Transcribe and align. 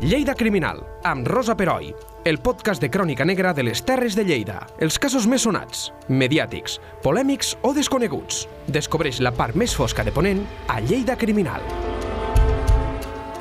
Lleida 0.00 0.36
Criminal, 0.36 0.78
amb 1.02 1.26
Rosa 1.26 1.56
Peroi, 1.58 1.88
el 2.22 2.36
podcast 2.38 2.78
de 2.78 2.86
crònica 2.86 3.24
negra 3.26 3.50
de 3.50 3.64
les 3.66 3.80
Terres 3.82 4.14
de 4.14 4.22
Lleida. 4.22 4.60
Els 4.78 4.94
casos 4.94 5.26
més 5.26 5.42
sonats, 5.42 5.88
mediàtics, 6.06 6.76
polèmics 7.02 7.56
o 7.66 7.72
desconeguts. 7.74 8.44
Descobreix 8.70 9.18
la 9.18 9.32
part 9.34 9.58
més 9.58 9.74
fosca 9.74 10.06
de 10.06 10.14
Ponent 10.14 10.44
a 10.70 10.78
Lleida 10.78 11.18
Criminal. 11.18 11.66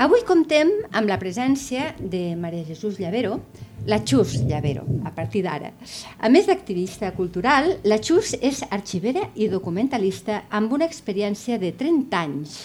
Avui 0.01 0.25
comptem 0.25 0.73
amb 0.97 1.05
la 1.05 1.21
presència 1.21 1.91
de 1.99 2.33
Maria 2.33 2.65
Jesús 2.65 2.97
Llavero, 2.97 3.37
la 3.85 4.01
Xus 4.01 4.39
Llavero, 4.49 4.89
a 5.05 5.13
partir 5.13 5.45
d'ara. 5.45 5.75
A 6.17 6.33
més 6.33 6.49
d'activista 6.49 7.13
cultural, 7.13 7.75
la 7.85 8.01
Xus 8.01 8.33
és 8.41 8.65
arxivera 8.71 9.29
i 9.35 9.45
documentalista 9.53 10.47
amb 10.49 10.73
una 10.73 10.89
experiència 10.89 11.61
de 11.61 11.75
30 11.77 12.23
anys, 12.25 12.63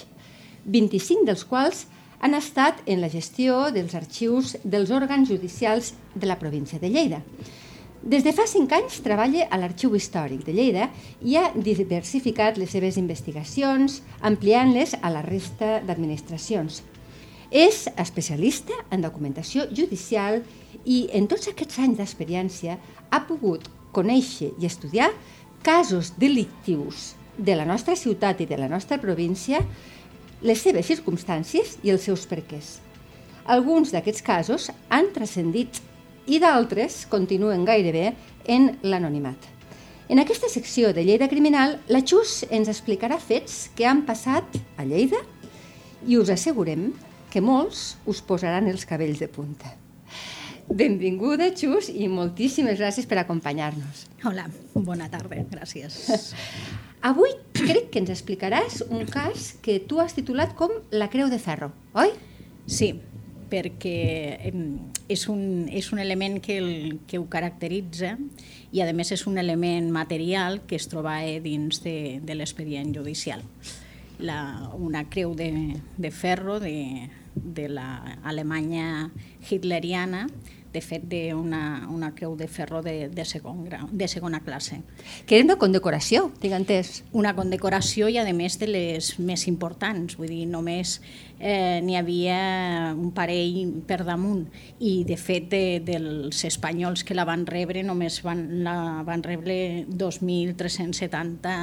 25 0.64 1.28
dels 1.28 1.44
quals 1.44 1.90
han 2.22 2.34
estat 2.38 2.78
en 2.86 3.00
la 3.02 3.10
gestió 3.10 3.72
dels 3.74 3.96
arxius 3.98 4.54
dels 4.62 4.92
òrgans 4.94 5.28
judicials 5.28 5.92
de 6.14 6.28
la 6.30 6.38
província 6.38 6.78
de 6.78 6.88
Lleida. 6.88 7.18
Des 8.02 8.22
de 8.22 8.32
fa 8.34 8.46
cinc 8.46 8.70
anys 8.74 9.00
treballa 9.02 9.48
a 9.50 9.58
l'Arxiu 9.58 9.94
Històric 9.98 10.44
de 10.46 10.54
Lleida 10.54 10.88
i 11.20 11.34
ha 11.38 11.50
diversificat 11.54 12.58
les 12.58 12.70
seves 12.70 12.96
investigacions, 12.98 14.00
ampliant-les 14.22 14.94
a 15.02 15.10
la 15.10 15.22
resta 15.26 15.80
d'administracions. 15.82 16.80
És 17.50 17.84
especialista 17.98 18.74
en 18.90 19.02
documentació 19.02 19.66
judicial 19.74 20.40
i 20.86 21.08
en 21.12 21.26
tots 21.30 21.50
aquests 21.50 21.82
anys 21.82 21.98
d'experiència 21.98 22.78
ha 23.10 23.22
pogut 23.26 23.66
conèixer 23.92 24.52
i 24.62 24.66
estudiar 24.70 25.10
casos 25.62 26.14
delictius 26.18 27.12
de 27.36 27.58
la 27.58 27.66
nostra 27.66 27.96
ciutat 27.98 28.40
i 28.40 28.46
de 28.46 28.58
la 28.58 28.70
nostra 28.70 28.98
província, 29.02 29.62
les 30.42 30.62
seves 30.62 30.88
circumstàncies 30.90 31.78
i 31.86 31.92
els 31.94 32.04
seus 32.08 32.26
perquès. 32.26 32.80
Alguns 33.46 33.92
d'aquests 33.94 34.22
casos 34.26 34.68
han 34.90 35.10
transcendit 35.14 35.80
i 36.26 36.38
d'altres 36.42 37.04
continuen 37.10 37.64
gairebé 37.66 38.12
en 38.46 38.72
l'anonimat. 38.82 39.38
En 40.12 40.20
aquesta 40.20 40.50
secció 40.50 40.92
de 40.92 41.04
Lleida 41.06 41.28
Criminal, 41.30 41.78
la 41.88 42.02
Xus 42.04 42.42
ens 42.50 42.68
explicarà 42.68 43.18
fets 43.22 43.70
que 43.74 43.86
han 43.88 44.04
passat 44.06 44.58
a 44.76 44.84
Lleida 44.84 45.22
i 46.06 46.18
us 46.18 46.30
assegurem 46.34 46.90
que 47.32 47.40
molts 47.40 47.96
us 48.06 48.20
posaran 48.20 48.68
els 48.68 48.84
cabells 48.86 49.22
de 49.22 49.30
punta. 49.32 49.72
Benvinguda, 50.68 51.50
Xus, 51.56 51.88
i 51.90 52.08
moltíssimes 52.08 52.78
gràcies 52.78 53.08
per 53.08 53.22
acompanyar-nos. 53.22 54.06
Hola, 54.28 54.46
bona 54.74 55.10
tarda, 55.10 55.42
gràcies. 55.50 56.02
Avui 57.02 57.32
crec 57.50 57.88
que 57.90 57.98
ens 57.98 58.12
explicaràs 58.14 58.84
un 58.86 59.08
cas 59.10 59.56
que 59.62 59.80
tu 59.82 59.98
has 59.98 60.14
titulat 60.14 60.52
com 60.54 60.70
la 60.94 61.08
Creu 61.10 61.26
de 61.32 61.40
Ferro, 61.42 61.72
oi? 61.98 62.12
Sí, 62.70 62.92
perquè 63.50 64.52
és 65.10 65.24
un, 65.28 65.66
és 65.66 65.90
un 65.90 65.98
element 65.98 66.38
que, 66.40 66.60
el, 66.62 67.00
que 67.10 67.18
ho 67.18 67.26
caracteritza 67.28 68.14
i 68.70 68.80
a 68.80 68.86
més 68.94 69.10
és 69.12 69.26
un 69.26 69.36
element 69.42 69.90
material 69.90 70.62
que 70.68 70.78
es 70.78 70.86
troba 70.88 71.18
dins 71.42 71.82
de, 71.82 72.20
de 72.22 72.38
l'expedient 72.38 72.94
judicial. 72.94 73.42
La, 74.22 74.70
una 74.78 75.02
creu 75.10 75.34
de, 75.34 75.50
de 75.98 76.10
ferro 76.14 76.60
de, 76.62 77.10
de 77.34 77.66
l'Alemanya 77.66 79.10
hitleriana, 79.50 80.28
de 80.72 80.80
fet 80.84 81.04
d'una 81.08 81.88
una 81.92 82.12
creu 82.16 82.36
de 82.36 82.48
ferro 82.48 82.82
de, 82.82 83.08
de, 83.12 83.24
segon 83.28 83.64
grau, 83.66 83.88
de 83.90 84.08
segona 84.08 84.40
classe. 84.40 84.80
Que 85.26 85.38
era 85.38 85.44
una 85.44 85.58
condecoració, 85.60 86.30
tinc 86.40 86.56
entès. 86.56 87.02
Una 87.12 87.34
condecoració 87.36 88.08
i 88.08 88.18
a 88.18 88.24
més 88.32 88.58
de 88.60 88.68
les 88.70 89.12
més 89.20 89.46
importants, 89.50 90.16
vull 90.18 90.32
dir, 90.32 90.46
només 90.48 91.00
eh, 91.38 91.80
n'hi 91.82 91.96
havia 91.98 92.94
un 92.94 93.10
parell 93.14 93.82
per 93.86 94.02
damunt 94.06 94.46
i 94.80 95.02
de 95.08 95.18
fet 95.18 95.50
de, 95.52 95.80
dels 95.84 96.44
espanyols 96.46 97.04
que 97.04 97.16
la 97.18 97.26
van 97.28 97.46
rebre 97.46 97.82
només 97.82 98.22
van, 98.24 98.46
la 98.64 99.02
van 99.06 99.22
rebre 99.26 99.84
2.370 99.90 101.56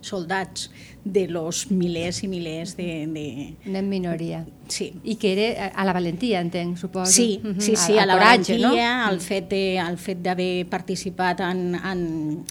soldats 0.00 0.70
de 1.04 1.26
los 1.28 1.70
milers 1.70 2.22
i 2.24 2.28
milers 2.28 2.76
de... 2.76 3.06
de... 3.06 3.54
Una 3.66 3.82
minoria. 3.82 4.44
Sí. 4.68 4.92
I 5.04 5.16
que 5.16 5.32
era 5.32 5.68
a 5.68 5.84
la 5.84 5.94
valentia, 5.96 6.40
entenc, 6.40 6.76
suposo. 6.78 7.12
Sí, 7.12 7.40
-huh. 7.42 7.60
sí, 7.60 7.76
sí, 7.76 7.98
a, 7.98 8.02
a, 8.02 8.06
la 8.06 8.14
coratge, 8.14 8.58
valentia, 8.58 8.98
no? 8.98 9.06
al 9.06 9.20
fet 9.20 9.48
de, 9.50 9.78
al 9.78 9.98
fet 9.98 10.22
d'haver 10.22 10.66
participat 10.68 11.40
en, 11.40 11.74
en, 11.74 12.44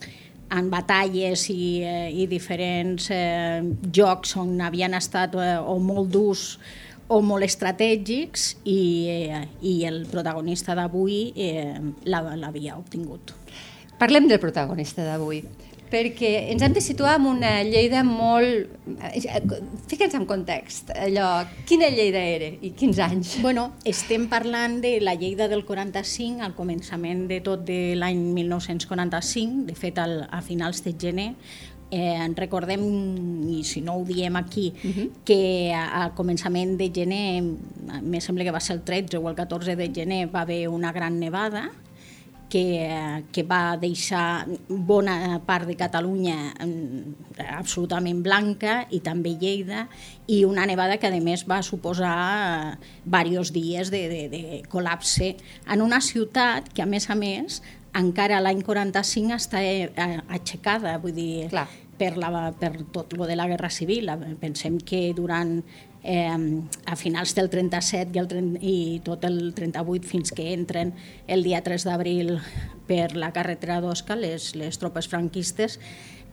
en 0.50 0.70
batalles 0.70 1.50
i, 1.50 1.82
eh, 1.84 2.12
i 2.12 2.28
diferents 2.28 3.09
eh, 3.12 3.62
jocs 3.94 4.36
on 4.38 4.62
havien 4.62 4.94
estat 4.94 5.36
eh, 5.36 5.58
o 5.59 5.78
molt 5.80 6.09
durs 6.12 6.59
o 7.09 7.22
molt 7.22 7.44
estratègics 7.44 8.58
i, 8.66 8.82
eh, 9.09 9.48
i 9.62 9.86
el 9.86 10.06
protagonista 10.09 10.76
d'avui 10.76 11.34
eh, 11.36 11.74
l'havia 12.06 12.78
obtingut. 12.78 13.34
Parlem 14.00 14.28
del 14.30 14.40
protagonista 14.40 15.04
d'avui 15.04 15.44
perquè 15.92 16.32
ens 16.54 16.64
hem 16.66 16.74
de 16.76 16.82
situar 16.84 17.18
en 17.20 17.28
una 17.30 17.52
Lleida 17.68 18.04
molt... 18.06 18.76
Fica'ns 19.90 20.16
en 20.18 20.26
context, 20.30 20.94
allò, 20.96 21.44
quina 21.70 21.90
Lleida 21.94 22.22
era 22.22 22.52
i 22.62 22.72
quins 22.78 23.02
anys? 23.04 23.38
Bueno, 23.44 23.72
estem 23.88 24.28
parlant 24.32 24.80
de 24.84 24.98
la 25.04 25.16
Lleida 25.20 25.50
del 25.52 25.66
45, 25.66 26.44
al 26.46 26.56
començament 26.58 27.28
de 27.30 27.42
tot 27.46 27.66
de 27.68 27.98
l'any 28.00 28.22
1945, 28.38 29.66
de 29.70 29.76
fet 29.78 30.00
al, 30.02 30.24
a 30.30 30.42
finals 30.46 30.84
de 30.86 30.96
gener, 31.00 31.34
eh, 31.92 32.28
recordem, 32.38 32.82
i 33.50 33.64
si 33.66 33.82
no 33.82 33.98
ho 33.98 34.06
diem 34.06 34.36
aquí, 34.36 34.74
uh 34.74 34.88
-huh. 34.88 35.10
que 35.26 35.74
al 35.74 36.14
començament 36.14 36.78
de 36.78 36.92
gener, 36.94 37.44
me 38.02 38.22
sembla 38.22 38.44
que 38.44 38.52
va 38.52 38.60
ser 38.60 38.76
el 38.78 38.84
13 38.84 39.18
o 39.18 39.30
el 39.30 39.36
14 39.36 39.76
de 39.76 39.92
gener, 39.94 40.34
va 40.34 40.42
haver 40.42 40.68
una 40.70 40.92
gran 40.92 41.20
nevada, 41.20 41.72
que, 42.50 43.24
que 43.32 43.44
va 43.48 43.78
deixar 43.80 44.46
bona 44.68 45.40
part 45.46 45.70
de 45.70 45.78
Catalunya 45.80 46.38
absolutament 47.48 48.24
blanca 48.26 48.82
i 48.92 49.00
també 49.06 49.36
Lleida 49.40 49.86
i 50.28 50.44
una 50.46 50.66
nevada 50.70 50.98
que 50.98 51.08
a 51.08 51.22
més 51.22 51.46
va 51.50 51.62
suposar 51.64 52.78
diversos 53.06 53.54
dies 53.54 53.92
de, 53.94 54.08
de, 54.12 54.24
de 54.34 54.62
col·lapse 54.70 55.36
en 55.70 55.86
una 55.86 56.02
ciutat 56.02 56.74
que 56.74 56.84
a 56.84 56.90
més 56.90 57.09
a 57.09 57.18
més 57.18 57.62
encara 57.98 58.42
l'any 58.42 58.62
45 58.66 59.38
està 59.38 59.62
aixecada, 60.30 60.98
vull 61.02 61.16
dir, 61.16 61.48
Clar. 61.50 61.68
per, 61.98 62.16
la, 62.22 62.50
per 62.58 62.74
tot 62.94 63.14
lo 63.18 63.28
de 63.30 63.38
la 63.38 63.48
Guerra 63.50 63.70
Civil. 63.74 64.12
Pensem 64.42 64.78
que 64.78 65.09
durant 65.18 65.59
eh, 66.04 66.62
a 66.86 66.96
finals 66.96 67.36
del 67.36 67.50
37 67.50 68.16
i, 68.16 68.20
el 68.22 68.28
30, 68.28 68.62
i 68.62 68.76
tot 69.06 69.26
el 69.28 69.54
38 69.56 70.08
fins 70.08 70.32
que 70.36 70.52
entren 70.54 70.94
el 71.28 71.44
dia 71.44 71.64
3 71.66 71.88
d'abril 71.88 72.38
per 72.90 73.16
la 73.16 73.32
carretera 73.36 73.80
d'Osca 73.84 74.18
les, 74.18 74.54
les 74.59 74.80
tropes 74.82 75.09
franquistes 75.12 75.80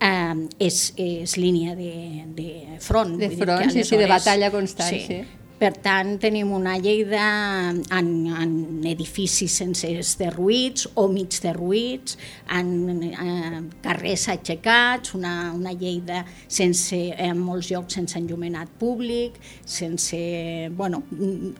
eh, 0.00 0.34
és, 0.58 0.92
és 0.96 1.36
línia 1.40 1.74
de, 1.78 2.24
de 2.36 2.78
front. 2.80 3.16
De 3.20 3.30
front, 3.34 3.70
sí, 3.72 3.84
sí, 3.84 3.96
de 3.96 4.08
batalla 4.10 4.52
constant, 4.54 4.94
sí. 4.94 5.04
sí. 5.06 5.45
Per 5.56 5.70
tant, 5.80 6.18
tenim 6.20 6.50
una 6.52 6.74
Lleida 6.76 7.70
en, 7.72 8.08
en 8.28 8.50
edificis 8.84 9.54
sense 9.56 9.88
derruïts 10.20 10.84
o 11.00 11.06
mig 11.08 11.32
derruïts, 11.40 12.18
en 12.52 12.68
eh, 13.08 13.62
carrers 13.80 14.26
aixecats, 14.34 15.14
una, 15.16 15.54
una 15.56 15.72
Lleida 15.72 16.26
sense, 16.46 16.98
en 17.16 17.40
molts 17.40 17.70
llocs 17.72 17.96
sense 17.96 18.18
enllumenat 18.20 18.68
públic, 18.76 19.38
sense, 19.64 20.20
bueno, 20.76 21.02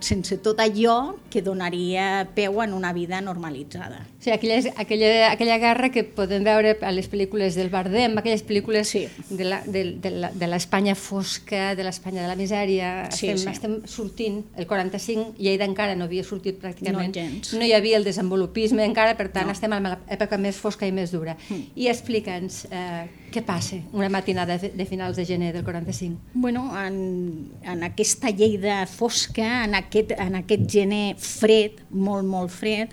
sense 0.05 0.37
tot 0.45 0.61
allò 0.61 1.15
que 1.33 1.41
donaria 1.41 2.27
peu 2.37 2.61
en 2.67 2.75
una 2.77 2.93
vida 2.93 3.23
normalitzada. 3.25 4.03
O 4.21 4.23
sigui, 4.27 4.35
aquella, 4.37 4.75
aquella, 4.77 5.11
aquella 5.33 5.57
guerra 5.63 5.89
que 5.95 6.05
podem 6.05 6.45
veure 6.45 6.77
a 6.85 6.93
les 6.93 7.09
pel·lícules 7.09 7.57
del 7.57 7.71
Bardem, 7.73 8.19
aquelles 8.21 8.45
pel·lícules 8.45 8.93
Sí. 8.93 9.07
de 9.31 9.45
la- 9.49 9.63
de, 9.65 9.85
de, 10.05 10.11
la- 10.11 10.33
de 10.37 10.47
l'Espanya 10.53 10.95
fosca, 10.95 11.75
de 11.75 11.85
l'Espanya 11.85 12.23
de 12.23 12.29
la 12.29 12.37
misèria, 12.37 13.09
Sí, 13.11 13.29
estem, 13.31 13.39
sí. 13.39 13.49
estem 13.57 13.81
sortint, 13.87 14.45
el 14.57 14.67
45, 14.67 15.35
Lleida 15.39 15.65
encara 15.65 15.95
no 15.97 16.05
havia 16.05 16.23
sortit 16.25 16.59
pràcticament, 16.63 17.09
No 17.09 17.13
gens. 17.15 17.53
no 17.55 17.65
hi 17.65 17.73
havia 17.73 17.97
el 17.97 18.05
desenvolupisme 18.05 18.85
encara, 18.85 19.17
per 19.17 19.29
tant 19.33 19.47
No. 19.47 19.53
estem 19.53 19.73
en 19.73 19.83
l'època 19.83 20.39
més 20.39 20.57
fosca 20.57 20.87
i 20.87 20.93
més 20.93 21.11
dura. 21.13 21.37
I 21.75 21.89
explica'ns 21.89 22.67
eh, 22.71 23.07
què 23.33 23.43
passa 23.45 23.77
una 23.93 24.09
matinada 24.09 24.59
de, 24.59 24.71
de 24.71 24.87
finals 24.87 25.17
de 25.17 25.25
gener 25.25 25.53
del 25.53 25.65
45. 25.65 26.19
Bueno, 26.35 26.73
en, 26.81 27.53
en 27.63 27.83
aquesta 27.83 28.31
Lleida 28.31 28.87
fosca, 28.87 29.65
en 29.65 29.75
aquest, 29.75 30.13
en 30.19 30.35
aquest 30.35 30.71
gener 30.71 31.17
fred, 31.17 31.73
molt, 31.91 32.25
molt 32.27 32.51
fred, 32.51 32.89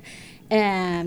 eh, 0.50 1.04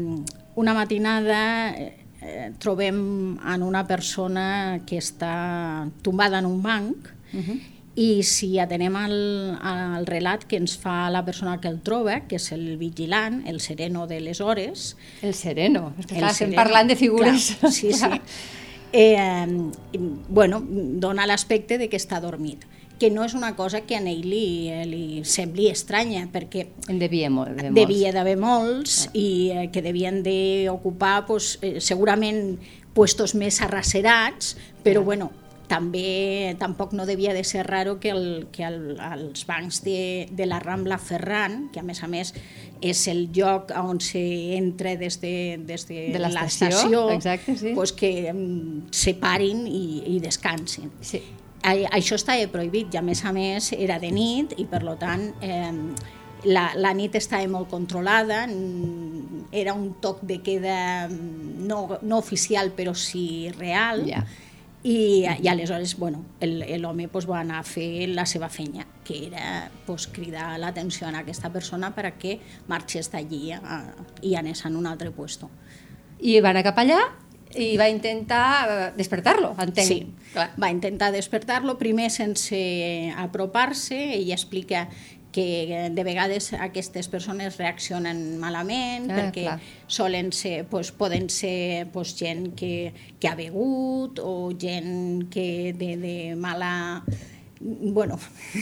una 0.56 0.72
matinada 0.74 1.74
eh, 1.76 2.52
trobem 2.58 3.38
en 3.38 3.62
una 3.62 3.86
persona 3.86 4.80
que 4.86 4.96
està 4.98 5.90
tombada 6.02 6.38
en 6.38 6.46
un 6.46 6.62
banc 6.62 7.12
Uh 7.34 7.40
-huh. 7.42 7.60
I 7.96 8.22
si 8.28 8.58
atenem 8.60 8.96
al, 9.00 9.16
al 9.64 10.04
relat 10.06 10.44
que 10.44 10.60
ens 10.60 10.76
fa 10.76 11.08
la 11.10 11.24
persona 11.24 11.56
que 11.62 11.70
el 11.72 11.80
troba, 11.80 12.20
que 12.28 12.36
és 12.36 12.50
el 12.52 12.76
vigilant, 12.76 13.40
el 13.48 13.62
sereno 13.64 14.06
de 14.06 14.20
les 14.20 14.42
hores, 14.44 14.94
El 15.24 15.32
sereno, 15.34 15.94
és 15.98 16.06
que 16.06 16.20
clar, 16.20 16.34
estem 16.36 16.52
parlant 16.56 16.92
de 16.92 16.96
figures. 17.00 17.54
Clar, 17.60 17.72
sí, 17.72 17.92
sí. 17.96 18.12
Eh, 18.96 19.46
bueno, 20.28 20.62
dona 20.64 21.26
l'aspecte 21.26 21.76
de 21.76 21.88
que 21.90 21.98
està 21.98 22.20
dormit. 22.22 22.62
que 22.98 23.10
no 23.10 23.24
és 23.26 23.34
una 23.36 23.54
cosa 23.56 23.82
que 23.84 23.96
a 23.96 24.00
ell 24.00 24.24
li, 24.24 24.72
li 24.88 25.22
sembli 25.28 25.68
estranya, 25.68 26.26
perquè 26.32 26.66
en 26.88 26.98
devia, 26.98 27.28
molt, 27.28 27.52
de 27.58 27.68
molts. 27.68 27.76
devia 27.76 28.12
d'haver 28.14 28.36
molts 28.40 28.94
ah. 29.04 29.10
i 29.12 29.26
eh, 29.52 29.66
que 29.72 29.82
devien 29.84 30.22
d'ocupar 30.24 31.26
pues, 31.28 31.58
eh, 31.60 31.76
segurament 31.84 32.56
puestos 32.96 33.34
més 33.36 33.60
arracerats, 33.60 34.54
però 34.80 35.02
ah. 35.02 35.08
bueno, 35.10 35.28
també 35.66 36.54
tampoc 36.60 36.92
no 36.94 37.06
devia 37.06 37.34
de 37.34 37.42
ser 37.44 37.66
raro 37.66 37.98
que, 38.00 38.10
el, 38.10 38.46
que 38.52 38.64
el, 38.64 38.96
els 39.00 39.46
bancs 39.46 39.82
de, 39.84 40.28
de 40.30 40.46
la 40.46 40.60
Rambla 40.62 40.98
Ferran, 40.98 41.68
que 41.72 41.80
a 41.80 41.86
més 41.86 42.02
a 42.02 42.10
més 42.10 42.32
és 42.84 43.06
el 43.10 43.26
lloc 43.34 43.72
on 43.76 44.00
s'entra 44.02 44.94
des 45.00 45.18
de, 45.22 45.34
des 45.66 45.86
de, 45.88 46.02
de 46.14 46.20
l'estació, 46.22 47.08
sí. 47.20 47.72
pues 47.74 47.94
que 47.96 48.12
um, 48.32 48.84
se 48.92 49.16
parin 49.18 49.66
i, 49.66 50.16
i 50.16 50.20
descansin. 50.22 50.92
Sí. 51.00 51.22
Això 51.66 52.14
estava 52.14 52.46
prohibit 52.52 52.94
i 52.94 53.00
a 53.00 53.02
més 53.02 53.24
a 53.26 53.32
més 53.34 53.72
era 53.74 53.98
de 53.98 54.12
nit 54.14 54.52
i 54.60 54.68
per 54.70 54.84
tant 55.00 55.24
eh, 55.42 55.72
la, 56.46 56.68
la 56.78 56.92
nit 56.94 57.16
estava 57.18 57.48
molt 57.50 57.72
controlada, 57.72 58.44
era 59.50 59.74
un 59.74 59.96
toc 59.98 60.20
de 60.22 60.38
queda 60.46 61.08
no, 61.08 61.98
no 62.02 62.18
oficial 62.22 62.70
però 62.76 62.94
sí 62.94 63.50
real. 63.58 64.04
Yeah 64.06 64.26
i, 64.86 65.26
i 65.42 65.48
aleshores 65.50 65.96
bueno, 65.98 66.22
l'home 66.78 67.08
pues, 67.10 67.26
va 67.26 67.40
anar 67.40 67.58
a 67.58 67.66
fer 67.66 68.06
la 68.12 68.22
seva 68.26 68.46
feina, 68.48 68.86
que 69.04 69.18
era 69.26 69.66
pues, 69.86 70.06
cridar 70.06 70.52
l'atenció 70.62 71.08
a 71.08 71.14
aquesta 71.24 71.50
persona 71.50 71.90
perquè 71.96 72.36
marxés 72.70 73.10
d'allí 73.10 73.50
i 74.22 74.36
anés 74.38 74.62
a 74.62 74.70
un 74.70 74.86
altre 74.86 75.10
puesto. 75.10 75.50
I 76.22 76.38
va 76.40 76.54
anar 76.54 76.62
cap 76.68 76.78
allà 76.78 77.00
i 77.56 77.74
va 77.78 77.88
intentar 77.90 78.46
eh, 78.68 78.92
despertar-lo, 78.96 79.54
entenc. 79.58 79.88
Sí, 79.88 79.98
Clar. 80.32 80.50
va 80.60 80.70
intentar 80.70 81.10
despertar-lo, 81.14 81.76
primer 81.78 82.08
sense 82.10 82.58
apropar-se, 83.16 83.98
ell 84.20 84.32
explica 84.34 84.86
que 85.36 85.90
de 85.92 86.02
vegades 86.04 86.54
aquestes 86.56 87.10
persones 87.12 87.58
reaccionen 87.60 88.38
malament 88.40 89.10
ah, 89.10 89.18
perquè 89.18 89.42
clar. 89.44 89.56
solen 89.84 90.30
ser, 90.32 90.64
pues, 90.70 90.94
poden 90.96 91.28
ser 91.28 91.90
pues, 91.92 92.14
gent 92.16 92.54
que, 92.56 92.94
que 93.20 93.28
ha 93.28 93.34
begut 93.36 94.16
o 94.24 94.48
gent 94.56 95.26
que 95.28 95.74
de, 95.76 95.90
de 96.00 96.16
mala 96.40 97.04
bueno, 97.60 98.18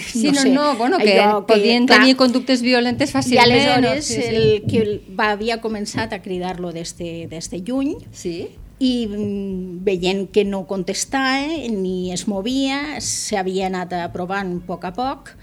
sí, 0.08 0.26
no, 0.26 0.32
no, 0.32 0.40
sé, 0.40 0.50
no, 0.50 0.76
bueno, 0.76 0.98
que 0.98 1.20
allò, 1.20 1.46
podien 1.46 1.86
que, 1.86 1.94
tenir 1.94 2.16
clar, 2.16 2.26
conductes 2.26 2.62
violentes 2.62 3.14
fàcilment. 3.14 3.38
I 3.38 3.44
aleshores 3.44 3.96
no? 3.96 4.02
sí, 4.02 4.20
sí. 4.22 4.34
el 4.34 4.66
que 4.66 4.84
va, 5.14 5.30
havia 5.38 5.60
començat 5.62 6.14
a 6.14 6.22
cridar-lo 6.26 6.74
des, 6.74 6.96
de, 6.98 7.28
des 7.30 7.50
de 7.54 7.62
lluny 7.62 7.96
sí. 8.10 8.36
i 8.82 8.94
mm, 9.06 9.82
veient 9.86 10.26
que 10.34 10.42
no 10.42 10.64
contestava 10.66 11.70
ni 11.70 12.10
es 12.14 12.26
movia, 12.26 12.98
s'havia 12.98 13.70
anat 13.70 13.94
aprovant 14.02 14.56
a 14.58 14.64
poc 14.66 14.90
a 14.90 14.94
poc 14.98 15.36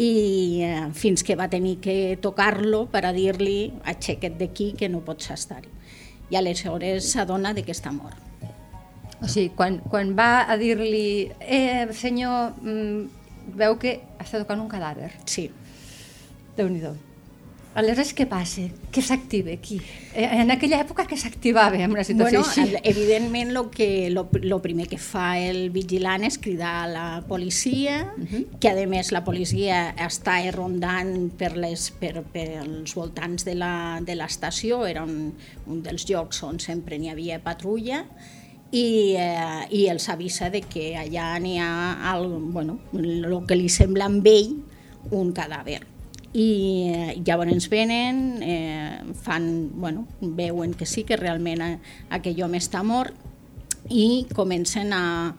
i 0.00 0.62
eh, 0.64 0.88
fins 0.96 1.22
que 1.26 1.36
va 1.36 1.50
tenir 1.52 1.76
que 1.84 2.16
tocar-lo 2.24 2.86
per 2.92 3.04
a 3.04 3.12
dir-li 3.12 3.70
aixeca't 3.92 4.38
d'aquí 4.40 4.72
que 4.78 4.88
no 4.88 5.02
pots 5.04 5.28
estar-hi. 5.34 5.68
I 6.30 6.38
aleshores 6.40 7.10
s'adona 7.12 7.52
que 7.58 7.74
està 7.74 7.92
mort. 7.92 8.16
O 9.20 9.28
sigui, 9.28 9.50
quan, 9.52 9.80
quan 9.92 10.14
va 10.16 10.46
a 10.48 10.56
dir-li 10.56 11.28
eh, 11.40 11.90
senyor, 11.92 12.54
mm, 12.64 13.52
veu 13.60 13.76
que 13.82 13.98
està 14.16 14.40
tocant 14.40 14.62
un 14.62 14.70
cadàver. 14.72 15.10
Sí. 15.28 15.50
Déu-n'hi-do. 16.56 16.94
Aleshores, 17.70 18.10
què 18.18 18.24
passa? 18.26 18.64
Què 18.90 19.02
s'activa 19.04 19.52
aquí? 19.54 19.76
Eh, 20.10 20.24
en 20.42 20.50
aquella 20.50 20.80
època, 20.82 21.04
què 21.06 21.14
s'activava 21.14 21.78
en 21.78 21.92
una 21.94 22.02
situació 22.02 22.40
bueno, 22.42 22.64
així? 22.64 22.80
Evidentment, 22.90 23.52
lo, 23.54 23.68
que, 23.70 24.08
lo, 24.10 24.24
lo 24.42 24.58
primer 24.64 24.88
que 24.90 24.98
fa 24.98 25.36
el 25.38 25.68
vigilant 25.70 26.26
és 26.26 26.40
cridar 26.42 26.72
a 26.80 26.88
la 26.90 27.04
policia, 27.28 28.00
uh 28.10 28.24
-huh. 28.24 28.58
que 28.58 28.70
a 28.70 28.86
més 28.90 29.12
la 29.12 29.22
policia 29.22 29.94
està 29.94 30.40
rondant 30.50 31.30
per, 31.30 31.56
les, 31.56 31.92
per, 31.92 32.24
per 32.32 32.48
els 32.64 32.94
voltants 32.94 33.44
de 33.44 33.54
l'estació, 33.54 34.84
era 34.86 35.04
un, 35.04 35.32
un 35.66 35.82
dels 35.82 36.08
llocs 36.10 36.42
on 36.42 36.58
sempre 36.58 36.98
n'hi 36.98 37.08
havia 37.08 37.38
patrulla, 37.38 38.04
i, 38.72 39.14
eh, 39.14 39.66
i 39.70 39.86
els 39.86 40.08
avisa 40.08 40.50
de 40.50 40.60
que 40.62 40.96
allà 40.96 41.38
n'hi 41.38 41.58
ha 41.58 42.16
el, 42.16 42.26
bueno, 42.50 42.80
el 42.94 43.46
que 43.46 43.54
li 43.54 43.68
sembla 43.68 44.06
amb 44.06 44.26
ell 44.26 44.56
un 45.10 45.32
cadàver 45.32 45.99
i 46.32 46.90
eh, 46.94 47.22
llavors 47.26 47.68
venen, 47.68 48.38
eh, 48.42 49.00
fan, 49.22 49.70
bueno, 49.74 50.06
veuen 50.20 50.74
que 50.74 50.86
sí, 50.86 51.02
que 51.04 51.16
realment 51.16 51.64
eh, 51.64 51.74
aquell 52.10 52.42
home 52.44 52.60
està 52.62 52.84
mort 52.86 53.16
i 53.90 54.26
comencen 54.36 54.92
a 54.92 55.34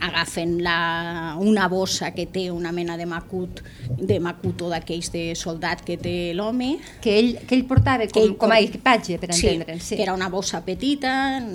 agafen 0.00 0.62
la, 0.62 1.34
una 1.40 1.66
bossa 1.68 2.12
que 2.14 2.26
té 2.30 2.50
una 2.52 2.70
mena 2.70 2.96
de 2.96 3.06
macut 3.06 3.62
de 3.98 4.20
macut 4.20 4.62
o 4.62 4.70
d'aquells 4.70 5.10
de 5.10 5.24
soldat 5.34 5.82
que 5.82 5.96
té 5.98 6.14
l'home 6.36 6.76
que 7.02 7.16
ell, 7.18 7.32
que 7.48 7.56
ell 7.56 7.66
portava 7.66 8.06
com, 8.12 8.22
ell, 8.22 8.36
com 8.38 8.54
a 8.54 8.60
equipatge 8.62 9.18
per 9.18 9.32
entendre'ns 9.32 9.88
sí, 9.88 9.96
que 9.96 10.04
era 10.04 10.14
una 10.14 10.28
bossa 10.30 10.62
petita 10.62 11.14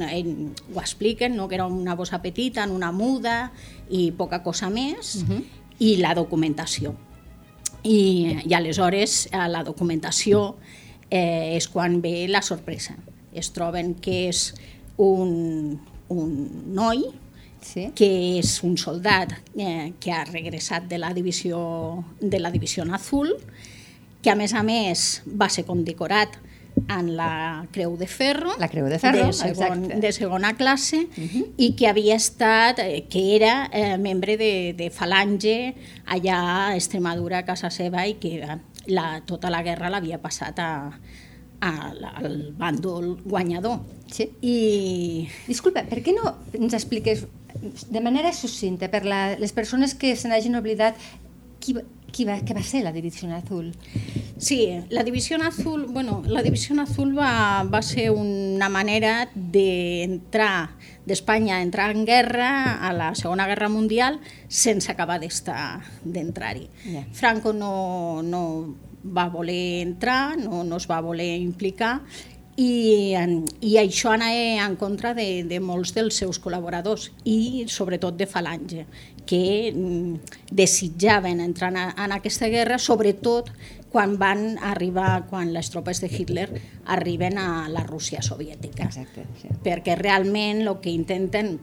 ell, 0.09 0.33
ho 0.73 0.81
expliquen, 0.81 1.37
no? 1.37 1.47
que 1.47 1.55
era 1.55 1.67
una 1.67 1.95
bossa 1.95 2.21
petita 2.21 2.65
en 2.65 2.75
una 2.75 2.91
muda 2.91 3.51
i 3.89 4.09
poca 4.11 4.41
cosa 4.43 4.69
més 4.69 5.21
uh 5.21 5.27
-huh. 5.29 5.43
i 5.79 5.95
la 6.01 6.15
documentació 6.15 6.95
i, 7.83 7.99
i 8.45 8.53
aleshores 8.53 9.27
a 9.35 9.47
la 9.51 9.63
documentació 9.67 10.55
eh, 11.09 11.55
és 11.57 11.67
quan 11.71 12.01
ve 12.01 12.27
la 12.29 12.41
sorpresa. 12.41 12.97
Es 13.33 13.51
troben 13.53 13.93
que 14.01 14.27
és 14.31 14.51
un, 14.97 15.77
un 16.09 16.33
noi 16.73 17.05
sí. 17.61 17.89
que 17.95 18.09
és 18.39 18.57
un 18.63 18.77
soldat 18.77 19.35
eh, 19.55 19.93
que 19.99 20.11
ha 20.11 20.23
regressat 20.25 20.87
de 20.89 20.99
la 21.01 21.13
divisió 21.13 21.59
de 22.19 22.39
la 22.39 22.51
divisió 22.51 22.85
azul, 22.93 23.35
que 24.21 24.31
a 24.31 24.35
més 24.35 24.53
a 24.53 24.63
més 24.65 25.21
va 25.27 25.49
ser 25.49 25.65
condecorat 25.67 26.39
en 26.89 27.15
la 27.17 27.67
Creu 27.71 27.97
de 27.97 28.07
Ferro, 28.07 28.53
la 28.59 28.69
Creu 28.69 28.87
de 28.87 28.99
Ferro 28.99 29.27
de, 29.27 29.33
segon, 29.33 29.87
de 29.87 30.11
segona 30.11 30.55
classe, 30.55 31.07
uh 31.07 31.23
-huh. 31.23 31.45
i 31.57 31.75
que 31.75 31.87
havia 31.87 32.15
estat, 32.15 32.79
eh, 32.79 33.05
que 33.09 33.35
era 33.35 33.69
eh, 33.71 33.97
membre 33.97 34.37
de, 34.37 34.73
de 34.73 34.89
Falange 34.89 35.75
allà 36.05 36.67
a 36.67 36.75
Extremadura, 36.75 37.39
a 37.39 37.45
casa 37.45 37.69
seva, 37.69 38.07
i 38.07 38.15
que 38.15 38.41
la, 38.87 39.21
tota 39.25 39.49
la 39.49 39.63
guerra 39.63 39.89
l'havia 39.89 40.19
passat 40.21 40.59
a, 40.59 40.91
a, 41.59 41.71
al 42.15 42.53
bàndol 42.57 43.17
guanyador. 43.23 43.79
Sí. 44.11 44.29
I... 44.41 45.27
Disculpa, 45.47 45.83
per 45.83 46.01
què 46.03 46.13
no 46.15 46.35
ens 46.53 46.73
expliques 46.73 47.25
de 47.89 48.01
manera 48.01 48.31
sucinta 48.33 48.89
per 48.89 49.03
la, 49.05 49.37
les 49.39 49.51
persones 49.51 49.95
que 49.95 50.15
se 50.15 50.27
n'hagin 50.27 50.55
oblidat 50.55 50.95
qui, 51.59 51.75
qui 52.11 52.25
va, 52.25 52.37
què 52.41 52.55
va 52.55 52.63
ser 52.65 52.83
la 52.85 52.93
Divisió 52.95 53.29
Azul? 53.35 53.71
Sí, 54.37 54.59
la 54.89 55.03
Divisió 55.03 55.37
Azul, 55.43 55.87
bueno, 55.89 56.21
la 56.25 56.43
Divisió 56.45 56.79
Azul 56.81 57.15
va, 57.17 57.63
va 57.63 57.81
ser 57.81 58.09
una 58.11 58.69
manera 58.69 59.29
d'entrar 59.33 60.71
d'Espanya 61.07 61.61
entrar 61.61 61.91
en 61.95 62.05
guerra 62.05 62.49
a 62.83 62.91
la 62.93 63.13
Segona 63.15 63.47
Guerra 63.47 63.69
Mundial 63.69 64.19
sense 64.47 64.91
acabar 64.91 65.19
d'entrar-hi. 65.21 66.67
Yeah. 66.85 67.05
Franco 67.13 67.53
no, 67.53 68.21
no 68.23 68.43
va 69.03 69.29
voler 69.29 69.81
entrar, 69.81 70.37
no, 70.37 70.63
no 70.63 70.77
es 70.77 70.87
va 70.89 70.99
voler 71.01 71.37
implicar 71.39 72.01
i, 72.57 73.13
i 73.61 73.75
això 73.77 74.15
anava 74.15 74.65
en 74.65 74.75
contra 74.81 75.13
de, 75.13 75.43
de 75.45 75.59
molts 75.61 75.93
dels 75.93 76.17
seus 76.17 76.39
col·laboradors 76.41 77.11
i 77.29 77.67
sobretot 77.69 78.17
de 78.17 78.25
Falange, 78.25 78.87
que 79.29 79.69
mm, 79.69 80.49
desitjaven 80.49 81.43
entrar 81.43 81.69
en, 81.75 81.93
en 81.93 82.15
aquesta 82.17 82.49
guerra, 82.49 82.79
sobretot 82.81 83.51
quan 83.93 84.17
van 84.17 84.57
arribar, 84.57 85.27
quan 85.29 85.53
les 85.53 85.69
tropes 85.69 86.01
de 86.01 86.09
Hitler 86.09 86.49
arriben 86.85 87.37
a 87.37 87.69
la 87.69 87.85
Rússia 87.85 88.21
soviètica. 88.25 88.89
Exacte, 88.89 89.29
sí. 89.41 89.53
Perquè 89.63 89.95
realment 89.99 90.65
el 90.65 90.79
que 90.81 90.91
intenten 90.91 91.59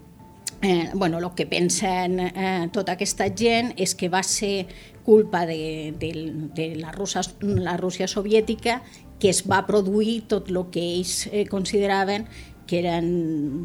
eh, 0.63 0.91
bueno, 0.95 1.19
el 1.19 1.31
que 1.35 1.47
pensen 1.47 2.21
eh, 2.21 2.69
tota 2.73 2.95
aquesta 2.95 3.29
gent 3.35 3.75
és 3.77 3.95
que 3.99 4.09
va 4.09 4.23
ser 4.23 4.67
culpa 5.05 5.45
de, 5.45 5.93
de, 6.01 6.11
de 6.57 6.69
la, 6.81 6.93
Rússia, 6.93 7.21
la 7.43 7.77
Rússia 7.77 8.09
soviètica 8.09 8.81
que 9.25 9.31
es 9.33 9.39
va 9.49 9.63
produir 9.65 10.19
tot 10.29 10.51
el 10.53 10.59
que 10.69 10.83
ells 10.99 11.31
eh, 11.33 11.47
consideraven 11.49 12.27
que 12.69 12.83
eren 12.83 13.07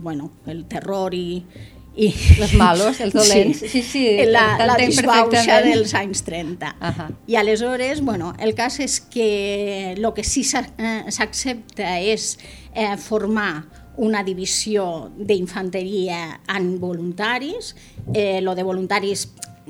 bueno, 0.02 0.30
el 0.48 0.62
terror 0.72 1.12
i, 1.12 1.44
i 2.00 2.08
els 2.40 2.54
malos, 2.56 3.02
els 3.04 3.12
dolents. 3.20 3.60
Sí, 3.60 3.68
sí, 3.74 3.82
sí 3.84 4.04
la, 4.30 4.46
la 4.64 4.78
disbauxa 4.80 5.58
dels 5.66 5.92
anys 6.00 6.24
30. 6.24 6.72
Uh 6.80 6.86
-huh. 6.88 7.10
I 7.28 7.36
aleshores, 7.36 8.00
bueno, 8.00 8.32
el 8.40 8.56
cas 8.56 8.80
és 8.80 9.02
que 9.02 9.92
el 9.98 10.08
que 10.16 10.24
sí 10.24 10.48
eh, 10.56 11.12
s'accepta 11.12 12.00
és 12.00 12.40
eh, 12.74 12.96
formar 12.96 13.66
una 13.98 14.24
divisió 14.24 15.12
d'infanteria 15.18 16.40
en 16.48 16.80
voluntaris. 16.80 17.76
Eh, 18.14 18.40
lo 18.40 18.56
de 18.56 18.64
voluntaris 18.64 19.28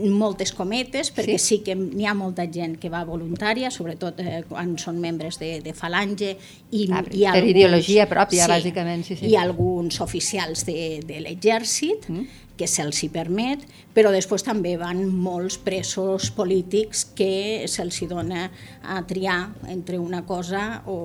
moltes 0.08 0.52
cometes, 0.56 1.12
perquè 1.16 1.38
sí, 1.38 1.60
sí 1.60 1.64
que 1.66 1.76
n'hi 1.78 2.08
ha 2.08 2.16
molta 2.18 2.46
gent 2.52 2.78
que 2.82 2.92
va 2.92 3.04
voluntària, 3.08 3.72
sobretot 3.74 4.22
eh, 4.24 4.42
quan 4.50 4.76
són 4.82 5.00
membres 5.02 5.40
de, 5.42 5.58
de 5.66 5.74
Falange. 5.76 6.36
I, 6.72 6.86
ah, 6.92 7.04
i 7.04 7.26
per 7.26 7.34
alguns, 7.34 7.52
ideologia 7.54 8.08
pròpia, 8.10 8.46
sí, 8.46 8.54
bàsicament. 8.54 9.06
Sí, 9.08 9.20
sí. 9.20 9.30
I 9.32 9.38
alguns 9.40 10.00
oficials 10.06 10.66
de, 10.68 10.80
de 11.08 11.22
l'exèrcit, 11.26 12.10
mm. 12.10 12.44
que 12.60 12.68
se'ls 12.68 13.04
hi 13.06 13.12
permet, 13.14 13.64
però 13.96 14.12
després 14.16 14.44
també 14.44 14.76
van 14.80 15.06
molts 15.10 15.60
presos 15.64 16.32
polítics 16.36 17.06
que 17.16 17.66
se'ls 17.72 18.04
dona 18.10 18.50
a 18.84 19.00
triar 19.08 19.42
entre 19.72 20.00
una 20.00 20.26
cosa 20.28 20.84
o 20.88 21.00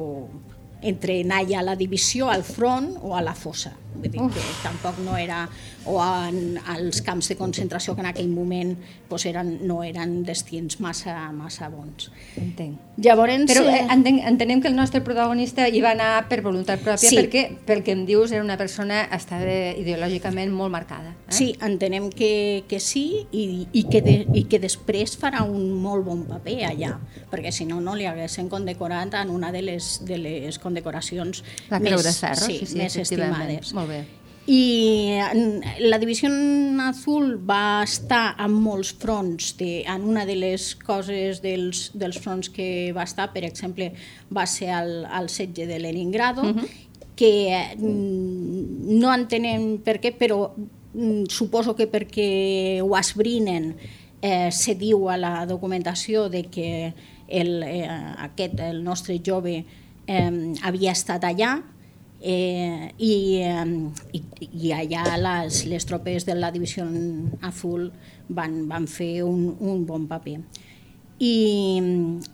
entre 0.84 1.22
anar 1.22 1.44
ja 1.48 1.62
a 1.62 1.68
la 1.70 1.78
divisió, 1.80 2.28
al 2.28 2.44
front 2.44 2.92
o 3.00 3.16
a 3.16 3.22
la 3.24 3.34
fossa. 3.34 3.72
Vull 3.94 4.10
dir 4.10 4.28
que 4.34 4.44
tampoc 4.62 4.98
no 5.04 5.16
era 5.16 5.44
o 5.86 5.98
en, 6.00 6.58
als 6.66 7.02
camps 7.04 7.28
de 7.28 7.36
concentració 7.36 7.94
que 7.94 8.04
en 8.04 8.10
aquell 8.10 8.30
moment 8.32 8.74
pues, 9.08 9.26
eren, 9.30 9.58
no 9.68 9.82
eren 9.84 10.22
destins 10.24 10.80
massa, 10.80 11.14
massa 11.32 11.68
bons. 11.72 12.10
Entenc. 12.40 12.80
Llavors, 13.04 13.44
Però 13.50 13.64
eh, 13.66 13.80
entenc, 13.90 14.20
entenem 14.26 14.60
que 14.62 14.70
el 14.70 14.76
nostre 14.76 15.00
protagonista 15.04 15.66
hi 15.66 15.80
va 15.82 15.92
anar 15.96 16.28
per 16.30 16.40
voluntat 16.44 16.82
pròpia 16.84 17.10
sí. 17.10 17.18
perquè, 17.18 17.44
pel 17.66 17.82
que 17.86 17.94
em 17.96 18.04
dius, 18.06 18.32
era 18.32 18.44
una 18.44 18.56
persona 18.60 19.04
estava 19.14 19.50
ideològicament 19.80 20.52
molt 20.54 20.72
marcada. 20.72 21.14
Eh? 21.26 21.34
Sí, 21.34 21.48
entenem 21.64 22.08
que, 22.14 22.64
que 22.70 22.78
sí 22.80 23.24
i, 23.32 23.66
i, 23.72 23.84
que 23.90 24.00
de, 24.04 24.16
i 24.38 24.44
que 24.50 24.60
després 24.62 25.16
farà 25.20 25.42
un 25.46 25.72
molt 25.82 26.06
bon 26.06 26.22
paper 26.28 26.60
allà, 26.70 26.94
perquè 27.32 27.52
si 27.54 27.66
no, 27.66 27.80
no 27.84 27.96
li 27.98 28.06
haguessin 28.06 28.48
condecorat 28.52 29.18
en 29.20 29.32
una 29.34 29.50
de 29.54 29.64
les, 29.66 29.96
de 30.06 30.18
les 30.20 30.60
condecoracions 30.62 31.42
La 31.70 31.80
més, 31.82 31.98
de 32.04 32.14
Ferro, 32.14 32.46
sí, 32.46 32.60
sí, 32.60 32.70
sí, 32.72 32.78
més 32.78 32.98
estimades. 33.02 33.74
Molt 33.74 33.83
bé. 33.86 34.04
I 34.46 35.16
la 35.80 35.96
Divisió 35.96 36.28
Azul 36.84 37.38
va 37.48 37.80
estar 37.82 38.34
en 38.44 38.52
molts 38.60 38.90
fronts, 39.00 39.54
de, 39.56 39.86
en 39.88 40.04
una 40.04 40.26
de 40.28 40.36
les 40.36 40.74
coses 40.76 41.40
dels, 41.40 41.86
dels 41.96 42.18
fronts 42.20 42.50
que 42.52 42.92
va 42.92 43.06
estar, 43.08 43.30
per 43.32 43.46
exemple, 43.48 43.94
va 44.28 44.44
ser 44.44 44.68
el, 44.76 44.92
el 45.08 45.30
setge 45.32 45.64
de 45.66 45.78
Leningrado, 45.80 46.42
uh 46.42 46.52
-huh. 46.52 46.68
que 47.16 47.72
mm, 47.78 48.98
no 49.00 49.14
entenem 49.14 49.78
per 49.78 49.96
què, 50.00 50.12
però 50.12 50.52
mm, 50.92 51.24
suposo 51.28 51.74
que 51.74 51.88
perquè 51.88 52.82
ho 52.82 52.96
esbrinen 52.96 53.76
eh, 54.20 54.50
se 54.50 54.74
diu 54.74 55.08
a 55.08 55.16
la 55.16 55.46
documentació 55.46 56.28
de 56.28 56.44
que 56.44 56.92
el, 57.28 57.62
eh, 57.62 57.88
aquest, 58.18 58.60
el 58.60 58.84
nostre 58.84 59.20
jove 59.24 59.64
eh, 60.06 60.54
havia 60.62 60.92
estat 60.92 61.24
allà, 61.24 61.62
eh, 62.24 62.90
i, 62.96 63.44
i, 64.16 64.22
i 64.40 64.72
allà 64.72 65.16
les, 65.20 65.64
les 65.68 65.84
tropes 65.84 66.24
de 66.24 66.36
la 66.38 66.50
Divisió 66.54 66.86
Azul 67.44 67.90
van, 68.28 68.62
van 68.70 68.88
fer 68.88 69.18
un, 69.26 69.50
un 69.60 69.84
bon 69.84 70.08
paper. 70.08 70.38
I, 71.24 71.34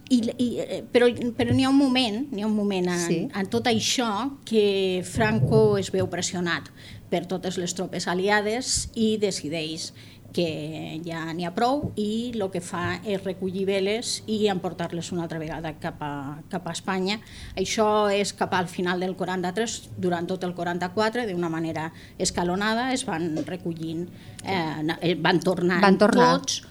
i, 0.09 0.19
i, 0.41 0.47
però 0.91 1.11
però 1.37 1.53
n'hi 1.53 1.67
ha 1.67 1.73
un 1.73 1.77
moment, 1.77 2.23
n'hi 2.31 2.47
ha 2.47 2.49
un 2.49 2.55
moment 2.57 2.89
en, 2.89 3.03
sí. 3.03 3.19
en 3.37 3.51
tot 3.53 3.69
això 3.69 4.09
que 4.49 5.03
Franco 5.05 5.77
es 5.77 5.91
veu 5.93 6.09
pressionat 6.09 6.71
per 7.11 7.27
totes 7.29 7.59
les 7.61 7.75
tropes 7.77 8.07
aliades 8.09 8.89
i 8.95 9.17
decideix 9.21 9.91
que 10.33 11.01
ja 11.05 11.25
n'hi 11.35 11.47
ha 11.47 11.53
prou 11.55 11.91
i 11.99 12.31
el 12.35 12.47
que 12.53 12.63
fa 12.65 13.01
és 13.03 13.23
recollir 13.25 13.67
veles 13.69 14.21
i 14.31 14.47
emportar-les 14.53 15.11
una 15.15 15.25
altra 15.27 15.41
vegada 15.43 15.75
cap 15.83 16.01
a, 16.05 16.13
cap 16.53 16.67
a 16.67 16.75
Espanya. 16.77 17.19
Això 17.59 18.09
és 18.15 18.33
cap 18.37 18.55
al 18.55 18.71
final 18.71 19.03
del 19.03 19.17
43, 19.19 19.79
durant 19.99 20.29
tot 20.31 20.45
el 20.47 20.55
44, 20.55 21.27
d'una 21.31 21.51
manera 21.53 21.91
escalonada, 22.19 22.91
es 22.95 23.07
van 23.09 23.33
recollint, 23.47 24.07
eh, 24.45 25.15
van 25.21 25.41
tornant 25.43 25.83
van 25.83 25.99
tornar. 25.99 26.33
tots, 26.39 26.63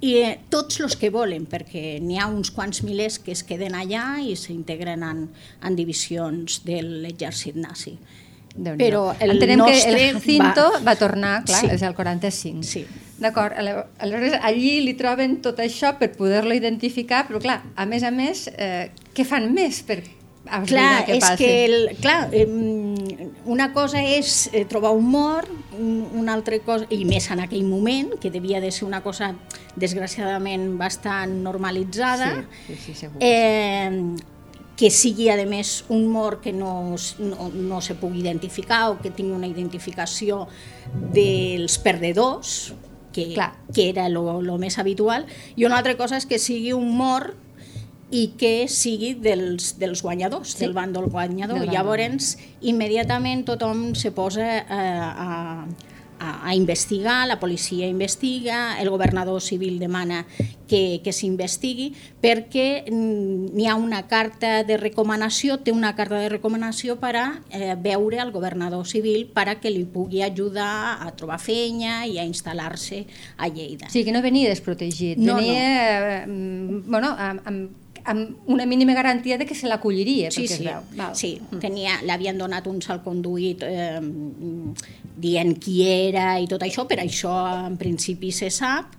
i 0.00 0.14
eh, 0.22 0.38
tots 0.50 0.78
els 0.84 0.94
que 0.98 1.10
volen, 1.10 1.48
perquè 1.50 1.98
n'hi 2.02 2.20
ha 2.20 2.28
uns 2.30 2.52
quants 2.54 2.84
milers 2.86 3.18
que 3.22 3.34
es 3.34 3.42
queden 3.46 3.74
allà 3.74 4.20
i 4.22 4.36
s'integren 4.38 5.02
en, 5.02 5.24
en 5.62 5.78
divisions 5.78 6.60
de 6.66 6.82
l'exèrcit 6.82 7.58
nazi. 7.58 7.96
Però 8.78 9.14
el 9.20 9.30
Entenem 9.36 9.58
nostre 9.58 9.94
que 9.94 10.08
el 10.08 10.14
Jacinto 10.14 10.64
va, 10.74 10.80
va 10.92 10.96
tornar, 10.96 11.44
clar, 11.44 11.60
Sí. 11.60 11.66
és 11.70 11.82
el 11.82 11.94
45. 11.94 12.62
Sí. 12.62 12.86
D'acord, 13.18 13.52
aleshores 13.98 14.34
allí 14.42 14.80
li 14.80 14.94
troben 14.94 15.40
tot 15.42 15.58
això 15.58 15.96
per 15.98 16.12
poder-lo 16.16 16.54
identificar, 16.54 17.26
però 17.28 17.40
clar, 17.40 17.62
a 17.76 17.86
més 17.86 18.02
a 18.02 18.10
més, 18.10 18.48
eh, 18.56 18.90
què 19.14 19.24
fan 19.24 19.52
més 19.54 19.82
per 19.82 20.02
Clar, 20.66 21.04
què 21.04 21.16
és 21.18 21.20
passi? 21.20 21.44
que 21.44 21.64
el, 21.66 21.96
clar, 22.00 22.28
eh, 22.32 22.46
una 23.44 23.72
cosa 23.74 24.00
és 24.02 24.48
eh, 24.54 24.64
trobar 24.64 24.92
un 24.92 25.04
mort, 25.10 25.50
un- 25.78 26.08
una 26.14 26.32
altra 26.32 26.58
cosa, 26.60 26.86
i 26.88 27.04
més 27.04 27.28
en 27.30 27.40
aquell 27.40 27.64
moment, 27.64 28.14
que 28.18 28.30
devia 28.30 28.58
de 28.60 28.70
ser 28.72 28.84
una 28.86 29.02
cosa 29.02 29.34
desgraciadament 29.76 30.78
bastant 30.78 31.42
normalitzada, 31.42 32.44
Sí, 32.66 32.74
sí, 32.74 32.80
sí, 32.86 32.94
segur. 32.94 33.16
eh, 33.20 33.90
que 34.78 34.92
sigui, 34.94 35.26
a 35.28 35.36
més, 35.42 35.84
un 35.90 36.06
mort 36.06 36.40
que 36.44 36.52
no, 36.54 36.94
no, 37.18 37.48
no 37.50 37.80
se 37.82 37.96
pugui 37.98 38.20
identificar 38.22 38.92
o 38.92 39.00
que 39.02 39.10
tingui 39.10 39.34
una 39.34 39.48
identificació 39.50 40.44
dels 41.12 41.80
perdedors, 41.82 42.74
que, 43.12 43.32
Clar. 43.34 43.56
que 43.74 43.88
era 43.90 44.06
lo, 44.08 44.38
lo 44.40 44.54
més 44.62 44.78
habitual, 44.78 45.26
i 45.56 45.66
una 45.66 45.80
altra 45.82 45.96
cosa 45.98 46.20
és 46.20 46.28
que 46.30 46.38
sigui 46.38 46.72
un 46.76 46.92
mort 46.94 47.34
i 48.14 48.38
que 48.40 48.68
sigui 48.70 49.16
dels, 49.18 49.74
dels 49.82 50.00
guanyadors, 50.06 50.54
Sí. 50.54 50.62
del 50.62 50.72
bàndol 50.78 51.10
guanyador. 51.10 51.58
Del. 51.58 51.74
Llavors, 51.74 52.36
immediatament 52.62 53.44
tothom 53.50 53.94
se 53.98 54.12
posa 54.12 54.46
eh, 54.58 54.62
a, 54.70 55.66
a, 56.20 56.30
a 56.48 56.54
investigar, 56.54 57.26
la 57.26 57.40
policia 57.40 57.90
investiga, 57.90 58.78
el 58.80 58.88
governador 58.90 59.42
civil 59.42 59.78
demana 59.78 60.24
que, 60.68 61.00
que 61.02 61.12
s'investigui 61.16 61.88
perquè 62.22 62.84
mm, 62.90 63.54
n'hi 63.56 63.66
ha 63.66 63.74
una 63.80 64.02
carta 64.10 64.62
de 64.68 64.76
recomanació, 64.78 65.58
té 65.64 65.72
una 65.72 65.94
carta 65.96 66.20
de 66.20 66.28
recomanació 66.34 66.98
per 67.00 67.14
a 67.16 67.26
eh, 67.50 67.74
veure 67.80 68.20
al 68.20 68.30
governador 68.34 68.86
civil 68.86 69.26
per 69.34 69.48
a 69.48 69.56
que 69.62 69.72
li 69.72 69.84
pugui 69.88 70.22
ajudar 70.22 70.98
a 71.02 71.10
trobar 71.16 71.40
feina 71.42 72.04
i 72.06 72.18
a 72.20 72.26
instal·lar-se 72.28 73.04
a 73.36 73.48
Lleida. 73.48 73.88
Sigui, 73.90 74.06
que 74.10 74.14
no 74.14 74.22
venia 74.22 74.48
desprotegit, 74.52 75.18
No, 75.18 75.36
venia 75.40 76.22
eh, 76.22 76.26
mm, 76.26 76.82
bueno, 76.86 77.14
amb, 77.18 77.46
amb, 77.48 77.84
amb 78.08 78.48
una 78.48 78.64
mínima 78.66 78.94
garantia 78.96 79.36
de 79.38 79.44
que 79.46 79.54
se 79.54 79.68
l'acolliria, 79.68 80.30
Sí, 80.30 80.44
perquè 80.44 80.56
sí, 80.56 80.64
es 80.64 80.70
veu. 80.70 80.82
Val. 80.96 81.14
sí. 81.16 81.32
Tenia, 81.60 81.98
l'havien 82.08 82.38
donat 82.40 82.66
un 82.70 82.80
salconduït 82.84 83.64
eh, 83.66 84.00
dient 85.18 85.54
qui 85.60 85.80
era 85.88 86.38
i 86.40 86.46
tot 86.50 86.62
això, 86.62 86.86
per 86.88 87.00
això 87.02 87.34
en 87.66 87.76
principi 87.80 88.30
se 88.32 88.50
sap, 88.54 88.94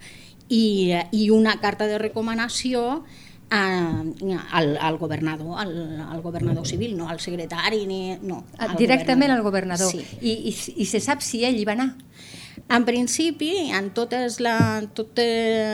i, 0.50 0.94
i 1.12 1.30
una 1.30 1.60
carta 1.62 1.88
de 1.88 1.98
recomanació 2.02 3.04
eh, 3.52 4.38
al, 4.52 4.78
al 4.78 4.98
governador, 4.98 5.60
al, 5.60 6.02
al 6.02 6.22
governador 6.22 6.68
civil, 6.68 6.98
no 6.98 7.10
al 7.10 7.20
secretari, 7.20 7.86
ni, 7.86 8.18
no. 8.22 8.44
Al 8.58 8.76
Directament 8.78 9.32
al 9.32 9.44
governador. 9.46 9.92
Sí. 9.92 10.06
I, 10.22 10.36
i, 10.52 10.56
I 10.84 10.90
se 10.90 11.00
sap 11.00 11.22
si 11.26 11.46
ell 11.46 11.60
hi 11.60 11.66
va 11.70 11.78
anar? 11.78 11.94
En 12.70 12.84
principi, 12.86 13.50
en 13.74 13.88
totes 13.98 14.36
la, 14.46 14.84
tot, 14.94 15.18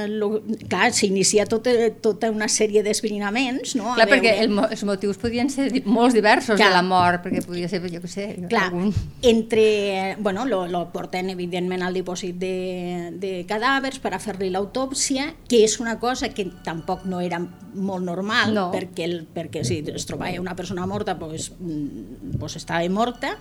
lo, 0.07 0.29
clar, 0.71 0.93
s'inicia 0.95 1.43
tota, 1.45 1.73
tota 1.99 2.29
una 2.31 2.47
sèrie 2.47 2.83
d'esbrinaments, 2.85 3.73
no? 3.75 3.89
A 3.91 3.97
Clar, 3.97 4.07
perquè 4.13 4.31
veure- 4.37 4.45
el, 4.45 4.71
els 4.77 4.83
motius 4.87 5.17
podien 5.19 5.49
ser 5.51 5.67
molts 5.83 6.15
diversos 6.15 6.55
Clar. 6.55 6.69
de 6.71 6.77
la 6.77 6.83
mort, 6.87 7.19
perquè 7.25 7.43
podia 7.43 7.67
ser, 7.67 7.81
jo 7.91 7.99
què 7.99 8.07
sé, 8.07 8.27
Clar, 8.47 8.69
algun... 8.69 8.93
entre, 9.27 10.15
bueno, 10.19 10.45
lo, 10.45 10.61
lo 10.71 10.85
porten 10.93 11.29
evidentment 11.33 11.83
al 11.83 11.93
dipòsit 11.99 12.39
de, 12.39 13.11
de 13.19 13.33
cadàvers 13.49 13.99
per 13.99 14.13
a 14.15 14.19
fer-li 14.23 14.47
l'autòpsia, 14.53 15.33
que 15.49 15.65
és 15.65 15.75
una 15.83 15.97
cosa 15.99 16.29
que 16.31 16.47
tampoc 16.63 17.03
no 17.11 17.19
era 17.19 17.41
molt 17.75 18.05
normal, 18.07 18.53
No. 18.55 18.69
perquè, 18.71 19.03
el, 19.03 19.17
perquè 19.35 19.65
si 19.67 19.81
es 19.91 20.05
trobava 20.07 20.39
una 20.39 20.55
persona 20.55 20.85
morta, 20.87 21.17
pues, 21.19 21.51
mm, 21.59 22.37
pues 22.39 22.55
estava 22.55 22.87
morta, 22.87 23.35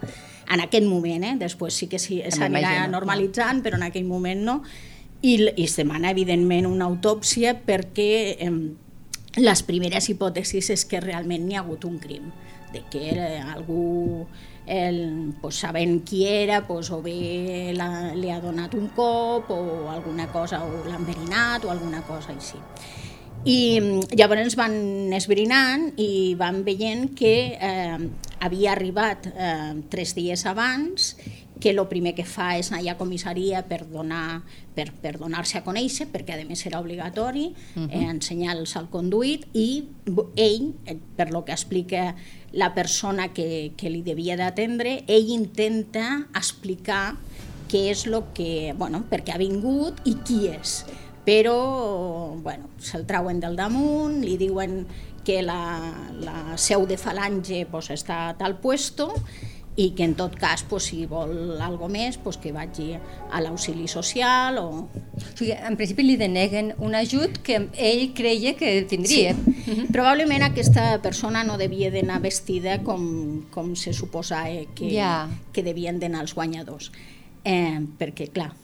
en 0.50 0.60
aquest 0.60 0.84
moment, 0.90 1.22
eh? 1.24 1.36
després 1.38 1.72
sí 1.78 1.86
que 1.86 2.00
sí, 2.02 2.18
s'anirà 2.28 2.48
m'imagino, 2.50 2.90
normalitzant, 2.98 3.42
però 3.64 3.76
en 3.80 3.86
aquell 3.88 4.08
moment 4.08 4.40
no, 4.46 4.56
i, 5.24 5.36
i 5.56 5.64
es 5.64 5.76
demana 5.76 6.12
evidentment 6.12 6.68
una 6.68 6.88
autòpsia 6.90 7.54
perquè 7.66 8.10
eh, 8.38 8.50
les 9.40 9.62
primeres 9.66 10.08
hipòtesis 10.12 10.70
és 10.74 10.84
que 10.88 11.02
realment 11.02 11.46
n'hi 11.46 11.56
ha 11.58 11.64
hagut 11.64 11.86
un 11.88 11.98
crim, 11.98 12.30
de 12.74 12.82
que 12.90 13.08
era 13.12 13.52
algú 13.54 14.26
el, 14.66 15.34
pues, 15.40 15.60
sabent 15.60 16.02
qui 16.06 16.24
era 16.26 16.66
pues, 16.66 16.90
o 16.90 17.00
bé 17.02 17.72
la, 17.76 18.14
li 18.16 18.30
ha 18.32 18.40
donat 18.40 18.74
un 18.74 18.88
cop 18.96 19.50
o 19.52 19.90
alguna 19.92 20.28
cosa, 20.32 20.62
o 20.64 20.84
l'ha 20.88 20.98
enverinat 21.00 21.64
o 21.64 21.72
alguna 21.72 22.02
cosa 22.06 22.32
així. 22.34 22.60
I 23.44 23.80
mm, 23.80 24.14
llavors 24.16 24.56
van 24.56 25.12
esbrinant 25.12 25.90
i 26.00 26.34
van 26.40 26.62
veient 26.64 27.10
que 27.16 27.34
eh, 27.60 27.98
havia 28.40 28.72
arribat 28.72 29.28
eh, 29.34 29.74
tres 29.92 30.14
dies 30.16 30.46
abans 30.48 31.14
que 31.64 31.70
el 31.70 31.80
primer 31.88 32.12
que 32.12 32.26
fa 32.28 32.58
és 32.60 32.68
anar 32.68 32.82
a 32.92 32.94
comissaria 32.98 33.62
per 33.64 33.86
donar 33.88 34.42
per, 34.76 34.90
per 35.00 35.14
donar-se 35.16 35.56
a 35.56 35.62
conèixer, 35.64 36.10
perquè 36.12 36.34
a 36.36 36.42
més 36.44 36.60
era 36.68 36.76
obligatori 36.82 37.46
uh 37.46 37.54
-huh. 37.80 37.88
eh, 37.88 38.04
ensenyar 38.10 38.58
el 38.58 38.66
salconduit 38.66 39.46
i 39.54 39.84
ell, 40.36 40.74
eh, 40.84 40.98
per 41.16 41.30
lo 41.30 41.44
que 41.46 41.52
explica 41.52 42.16
la 42.52 42.74
persona 42.74 43.32
que, 43.32 43.72
que 43.78 43.88
li 43.88 44.02
devia 44.02 44.36
d'atendre, 44.36 45.04
ell 45.06 45.30
intenta 45.30 46.28
explicar 46.34 47.16
què 47.70 47.90
és 47.90 48.04
el 48.06 48.22
que, 48.34 48.74
bueno, 48.76 49.04
per 49.08 49.24
què 49.24 49.32
ha 49.32 49.38
vingut 49.38 49.94
i 50.04 50.16
qui 50.16 50.48
és. 50.48 50.84
Però, 51.24 52.36
bueno, 52.42 52.68
se'l 52.78 53.06
trauen 53.06 53.40
del 53.40 53.56
damunt, 53.56 54.20
li 54.20 54.36
diuen 54.36 54.86
que 55.24 55.40
la, 55.40 55.94
la 56.20 56.58
seu 56.58 56.84
de 56.86 56.98
Falange 56.98 57.66
pues, 57.70 57.88
està 57.88 58.28
a 58.28 58.36
tal 58.36 58.58
puesto 58.60 59.14
i 59.76 59.90
que 59.96 60.04
en 60.04 60.14
tot 60.14 60.36
cas, 60.38 60.62
pues, 60.68 60.84
si 60.90 61.04
vol 61.10 61.60
algo 61.60 61.88
més, 61.90 62.16
pues, 62.22 62.36
que 62.38 62.52
vagi 62.54 62.94
a 62.94 63.40
l'auxili 63.42 63.88
social 63.90 64.58
o... 64.62 64.68
O 65.14 65.22
sigui, 65.34 65.52
en 65.54 65.74
principi 65.78 66.04
li 66.06 66.16
deneguen 66.20 66.72
un 66.78 66.94
ajut 66.94 67.40
que 67.42 67.58
ell 67.74 68.12
creia 68.14 68.54
que 68.58 68.82
tindria. 68.90 69.34
Sí. 69.34 69.50
Uh 69.64 69.74
-huh. 69.74 69.86
Probablement 69.92 70.44
aquesta 70.44 71.00
persona 71.02 71.42
no 71.44 71.58
devia 71.58 71.90
d'anar 71.90 72.20
vestida 72.20 72.82
com, 72.82 73.46
com 73.50 73.74
se 73.74 73.92
suposa 73.92 74.44
que, 74.74 74.90
Ja. 74.94 75.28
que 75.52 75.62
devien 75.62 75.98
d'anar 75.98 76.20
els 76.22 76.34
guanyadors. 76.34 76.92
Eh, 77.44 77.80
perquè, 77.98 78.30
clar, 78.30 78.54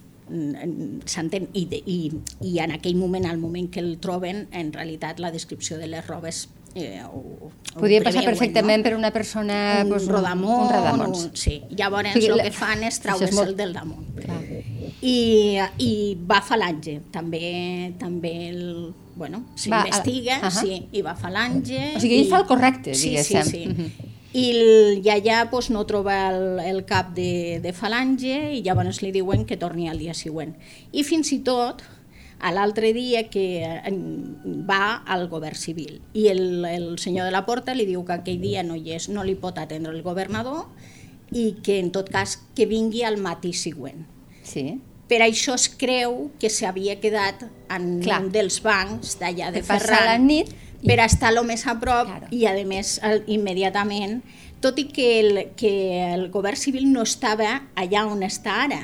s'entén 1.11 1.49
i, 1.53 1.67
i, 1.87 2.13
i 2.41 2.59
en 2.63 2.71
aquell 2.71 2.97
moment, 2.97 3.27
al 3.27 3.39
moment 3.39 3.69
que 3.71 3.81
el 3.81 3.99
troben 3.99 4.47
en 4.53 4.73
realitat 4.73 5.19
la 5.19 5.31
descripció 5.31 5.79
de 5.79 5.89
les 5.91 6.07
robes 6.07 6.49
eh, 6.75 7.03
ho 7.05 7.51
Podria 7.75 8.03
passar 8.03 8.25
perfectament 8.25 8.81
no? 8.81 8.85
per 8.89 8.97
una 8.97 9.11
persona... 9.13 9.83
un 9.85 9.89
pues, 9.91 10.07
rodamón, 10.09 10.65
Un 10.67 10.73
rodamons. 10.73 11.25
un- 11.25 11.37
sí. 11.37 11.63
Llavors 11.71 12.11
O 12.11 12.13
sigui, 12.19 12.27
el 12.35 12.43
que 12.43 12.51
fan 12.53 12.83
és 12.83 12.99
treure's 13.01 13.35
molt- 13.37 13.49
el 13.53 13.57
del 13.57 13.73
damunt. 13.73 14.09
Clar. 14.19 14.41
I, 15.03 15.59
i 15.79 15.91
va 16.29 16.39
a 16.39 16.43
falange, 16.45 16.99
també, 17.13 17.95
també 17.99 18.33
el, 18.51 18.93
bueno, 19.17 19.45
s'investiga, 19.57 20.41
ah, 20.43 20.49
ahà. 20.51 20.61
sí, 20.61 20.89
i 20.93 21.01
va 21.03 21.13
a 21.13 21.17
falange. 21.17 21.95
O 21.97 22.01
sigui, 22.03 22.19
ell 22.19 22.27
i- 22.27 22.31
fa 22.31 22.41
el 22.43 22.47
correcte, 22.51 22.95
sí, 22.95 23.11
diguéssim. 23.11 23.43
Sí, 23.45 23.51
sí. 23.51 23.67
Mhm. 23.69 24.09
I, 24.33 24.45
el, 24.51 25.01
i 25.05 25.09
allà 25.11 25.49
pues, 25.51 25.71
no 25.71 25.85
troba 25.87 26.19
el, 26.31 26.61
el 26.61 26.85
cap 26.87 27.09
de, 27.17 27.59
de 27.63 27.73
falange 27.73 28.53
i 28.55 28.61
llavors 28.63 29.01
li 29.03 29.11
diuen 29.11 29.45
que 29.47 29.57
torni 29.57 29.89
al 29.91 29.99
dia 29.99 30.13
següent. 30.15 30.53
I 30.93 31.03
fins 31.03 31.33
i 31.33 31.41
tot, 31.47 31.83
a 32.41 32.51
l'altre 32.53 32.93
dia 32.97 33.29
que 33.31 33.63
eh, 33.65 33.93
va 34.69 35.03
al 35.07 35.29
govern 35.29 35.57
civil 35.57 36.01
i 36.15 36.29
el, 36.29 36.65
el 36.65 36.99
senyor 36.99 37.27
de 37.29 37.33
la 37.35 37.45
porta 37.47 37.75
li 37.75 37.87
diu 37.87 38.05
que 38.09 38.15
aquell 38.17 38.41
dia 38.41 38.63
no 38.63 38.77
hi 38.77 38.95
és, 38.97 39.09
no 39.13 39.25
li 39.25 39.35
pot 39.35 39.59
atendre 39.59 39.93
el 39.93 40.03
governador 40.03 40.67
i 41.33 41.57
que 41.63 41.79
en 41.79 41.91
tot 41.95 42.09
cas 42.11 42.39
que 42.57 42.67
vingui 42.67 43.05
al 43.07 43.17
matí 43.23 43.53
següent. 43.55 44.07
Sí. 44.43 44.81
Per 45.11 45.21
això 45.23 45.55
es 45.59 45.69
creu 45.69 46.31
que 46.39 46.49
s'havia 46.51 46.97
quedat 47.03 47.45
en 47.71 48.01
Clar. 48.03 48.21
un 48.25 48.33
dels 48.35 48.61
bancs 48.63 49.17
d'allà 49.21 49.51
de 49.51 49.61
De 49.61 49.67
passar 49.67 49.81
Ferran 49.89 50.07
la 50.07 50.19
nit 50.19 50.51
i- 50.83 50.87
per 50.87 50.99
estar 51.05 51.33
lo 51.35 51.43
més 51.45 51.67
a 51.67 51.75
prop 51.79 52.07
Claro. 52.09 52.27
i 52.31 52.47
a 52.47 52.55
més 52.67 52.99
el, 53.05 53.23
immediatament 53.27 54.23
tot 54.61 54.79
i 54.79 54.85
que 54.89 55.21
el, 55.21 55.39
que 55.57 55.73
el 56.15 56.31
govern 56.31 56.57
civil 56.57 56.91
no 56.93 57.03
estava 57.03 57.63
allà 57.77 58.07
on 58.07 58.23
està 58.23 58.59
ara 58.67 58.81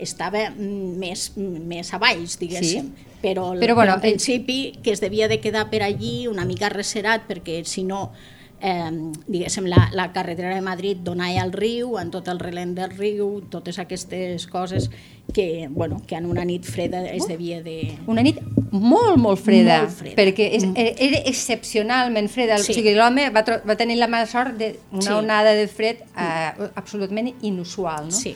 estava 0.00 0.50
més, 0.56 1.32
més 1.36 1.92
a 1.94 1.98
baix, 1.98 2.38
diguéssim. 2.38 2.92
Sí. 2.94 3.10
Però, 3.22 3.52
el- 3.54 3.60
Però, 3.60 3.74
bueno, 3.74 3.92
en 3.94 3.98
ell- 3.98 4.02
principi 4.02 4.78
que 4.82 4.92
es 4.92 5.00
devia 5.00 5.28
de 5.28 5.40
quedar 5.40 5.70
per 5.70 5.82
allí 5.82 6.26
una 6.28 6.44
mica 6.44 6.68
reserat 6.68 7.26
perquè 7.28 7.64
si 7.64 7.84
no 7.84 8.12
eh, 8.60 8.90
diguéssim, 9.26 9.66
la, 9.66 9.90
la 9.92 10.10
carretera 10.12 10.54
de 10.54 10.60
Madrid 10.62 10.96
donava 11.04 11.42
al 11.42 11.52
riu, 11.52 11.98
en 11.98 12.10
tot 12.10 12.28
el 12.28 12.38
relent 12.38 12.74
del 12.78 12.90
riu, 12.96 13.42
totes 13.50 13.78
aquestes 13.78 14.46
coses 14.46 14.90
que, 15.34 15.68
bueno, 15.70 16.00
que 16.06 16.16
en 16.16 16.24
una 16.26 16.44
nit 16.44 16.64
freda 16.64 17.02
es 17.10 17.26
devia 17.28 17.62
de... 17.62 17.98
Una 18.06 18.22
nit 18.22 18.38
molt, 18.70 19.16
molt 19.18 19.40
freda, 19.40 19.82
Molt 19.82 19.92
freda. 19.98 20.16
perquè 20.16 20.46
és, 20.56 20.64
Mm. 20.64 20.76
era, 20.76 20.94
era 20.98 21.18
excepcionalment 21.28 22.28
freda. 22.30 22.56
Sí. 22.58 22.72
O 22.72 22.74
sigui, 22.74 22.94
l'home 22.94 23.28
va, 23.30 23.44
va 23.68 23.76
tenir 23.76 23.96
la 23.98 24.08
mala 24.08 24.26
sort 24.26 24.56
d'una 24.56 25.02
Sí. 25.02 25.12
onada 25.12 25.52
de 25.52 25.66
fred 25.68 25.96
eh, 26.16 26.68
absolutament 26.74 27.34
inusual, 27.42 28.06
no? 28.06 28.10
Sí. 28.12 28.34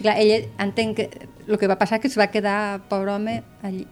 Clar, 0.00 0.16
ella 0.20 0.40
entenc 0.62 0.96
que 0.98 1.28
el 1.46 1.58
que 1.58 1.68
va 1.70 1.78
passar 1.80 2.00
que 2.00 2.08
es 2.10 2.18
va 2.18 2.30
quedar, 2.32 2.82
pobre 2.90 3.14
home, 3.16 3.42
allí. 3.62 3.86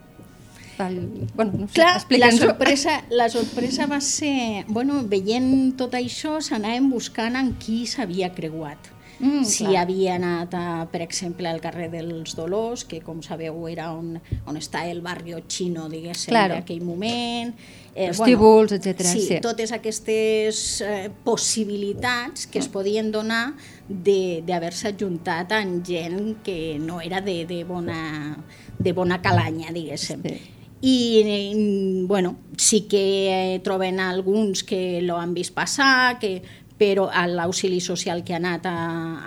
Al, 0.79 0.97
bueno, 1.37 1.53
no 1.55 1.69
sé, 1.69 1.75
Clar, 1.75 2.03
la 2.19 2.33
sorpresa, 2.33 3.05
la 3.11 3.29
sorpresa 3.29 3.87
va 3.87 4.01
ser... 4.03 4.65
Bueno, 4.67 5.05
veient 5.07 5.77
tot 5.79 5.95
això, 5.95 6.41
s'anaven 6.43 6.91
buscant 6.91 7.39
en 7.39 7.53
qui 7.63 7.85
s'havia 7.87 8.33
creuat. 8.35 8.94
Mm, 9.21 9.45
si 9.45 9.65
clar. 9.65 9.83
havia 9.83 10.17
anat, 10.17 10.55
a, 10.55 10.89
per 10.91 11.01
exemple, 11.03 11.47
al 11.49 11.61
carrer 11.61 11.91
dels 11.93 12.35
Dolors, 12.37 12.85
que 12.85 13.01
com 13.01 13.23
sabeu 13.23 13.69
era 13.69 13.93
on, 13.95 14.17
on 14.47 14.57
està 14.59 14.87
el 14.91 15.01
barri 15.01 15.35
xino, 15.49 15.89
diguéssim, 15.89 16.33
Claro. 16.33 16.55
en 16.55 16.63
aquell 16.63 16.83
moment. 16.83 17.55
Eh, 17.95 18.09
Prostíbuls, 18.11 18.73
etcètera, 18.73 19.09
Sí, 19.13 19.21
sí. 19.21 19.37
totes 19.41 19.71
aquestes 19.71 20.81
eh, 20.81 21.11
possibilitats 21.23 22.47
que 22.49 22.59
es 22.59 22.69
podien 22.69 23.13
donar 23.13 23.55
de- 23.89 24.43
d'haver-se 24.47 24.89
ajuntat 24.89 25.53
amb 25.53 25.85
gent 25.87 26.43
que 26.43 26.79
no 26.81 27.01
era 27.01 27.21
de, 27.21 27.45
de, 27.47 27.63
bona, 27.65 28.37
de 28.79 28.93
bona 28.93 29.21
calanya, 29.23 29.71
diguéssim. 29.73 30.23
Sí. 30.25 30.41
I, 30.87 31.23
eh, 31.25 32.05
bueno, 32.07 32.37
sí 32.59 32.83
que 32.83 33.55
eh, 33.55 33.61
troben 33.61 34.01
alguns 34.01 34.65
que 34.65 35.01
lo 35.01 35.17
han 35.19 35.33
vist 35.33 35.55
passar, 35.55 36.19
que, 36.19 36.43
però 36.79 37.07
a 37.13 37.27
l'auxili 37.31 37.79
social 37.81 38.25
que 38.27 38.35
ha 38.35 38.41
anat 38.41 38.65
a, 38.67 38.79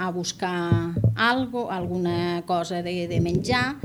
a 0.06 0.12
buscar 0.12 0.94
algo, 1.16 1.70
alguna 1.72 2.44
cosa 2.46 2.82
de, 2.84 3.08
de 3.08 3.20
menjar, 3.24 3.78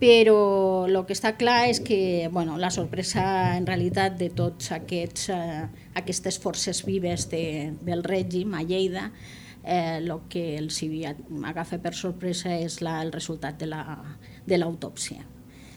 però 0.00 0.86
el 0.88 0.96
que 1.06 1.14
està 1.14 1.34
clar 1.38 1.68
és 1.70 1.78
que 1.84 2.28
bueno, 2.32 2.56
la 2.58 2.70
sorpresa 2.74 3.56
en 3.56 3.66
realitat 3.68 4.16
de 4.18 4.30
tots 4.34 4.72
aquests, 4.74 5.28
eh, 5.30 5.66
aquestes 5.94 6.38
forces 6.42 6.80
vives 6.86 7.28
de, 7.30 7.72
del 7.86 8.02
règim 8.02 8.54
a 8.58 8.62
Lleida 8.66 9.10
el 9.62 10.08
eh, 10.10 10.16
que 10.28 10.56
els 10.58 10.80
agafa 11.46 11.78
per 11.78 11.92
sorpresa 11.94 12.56
és 12.56 12.80
la, 12.82 12.96
el 13.04 13.12
resultat 13.14 13.60
de 13.60 13.68
la- 13.70 14.16
de 14.46 14.58
l'autòpsia. 14.58 15.22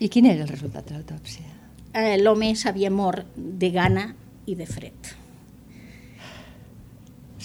I 0.02 0.10
quin 0.10 0.26
era 0.26 0.42
el 0.42 0.50
resultat 0.50 0.88
de 0.90 0.96
l'autòpsia? 0.96 1.46
Eh, 1.94 2.18
L'home 2.18 2.56
s'havia 2.58 2.90
mort 2.90 3.28
de 3.38 3.70
gana 3.70 4.08
i 4.50 4.56
de 4.56 4.66
fred. 4.66 5.12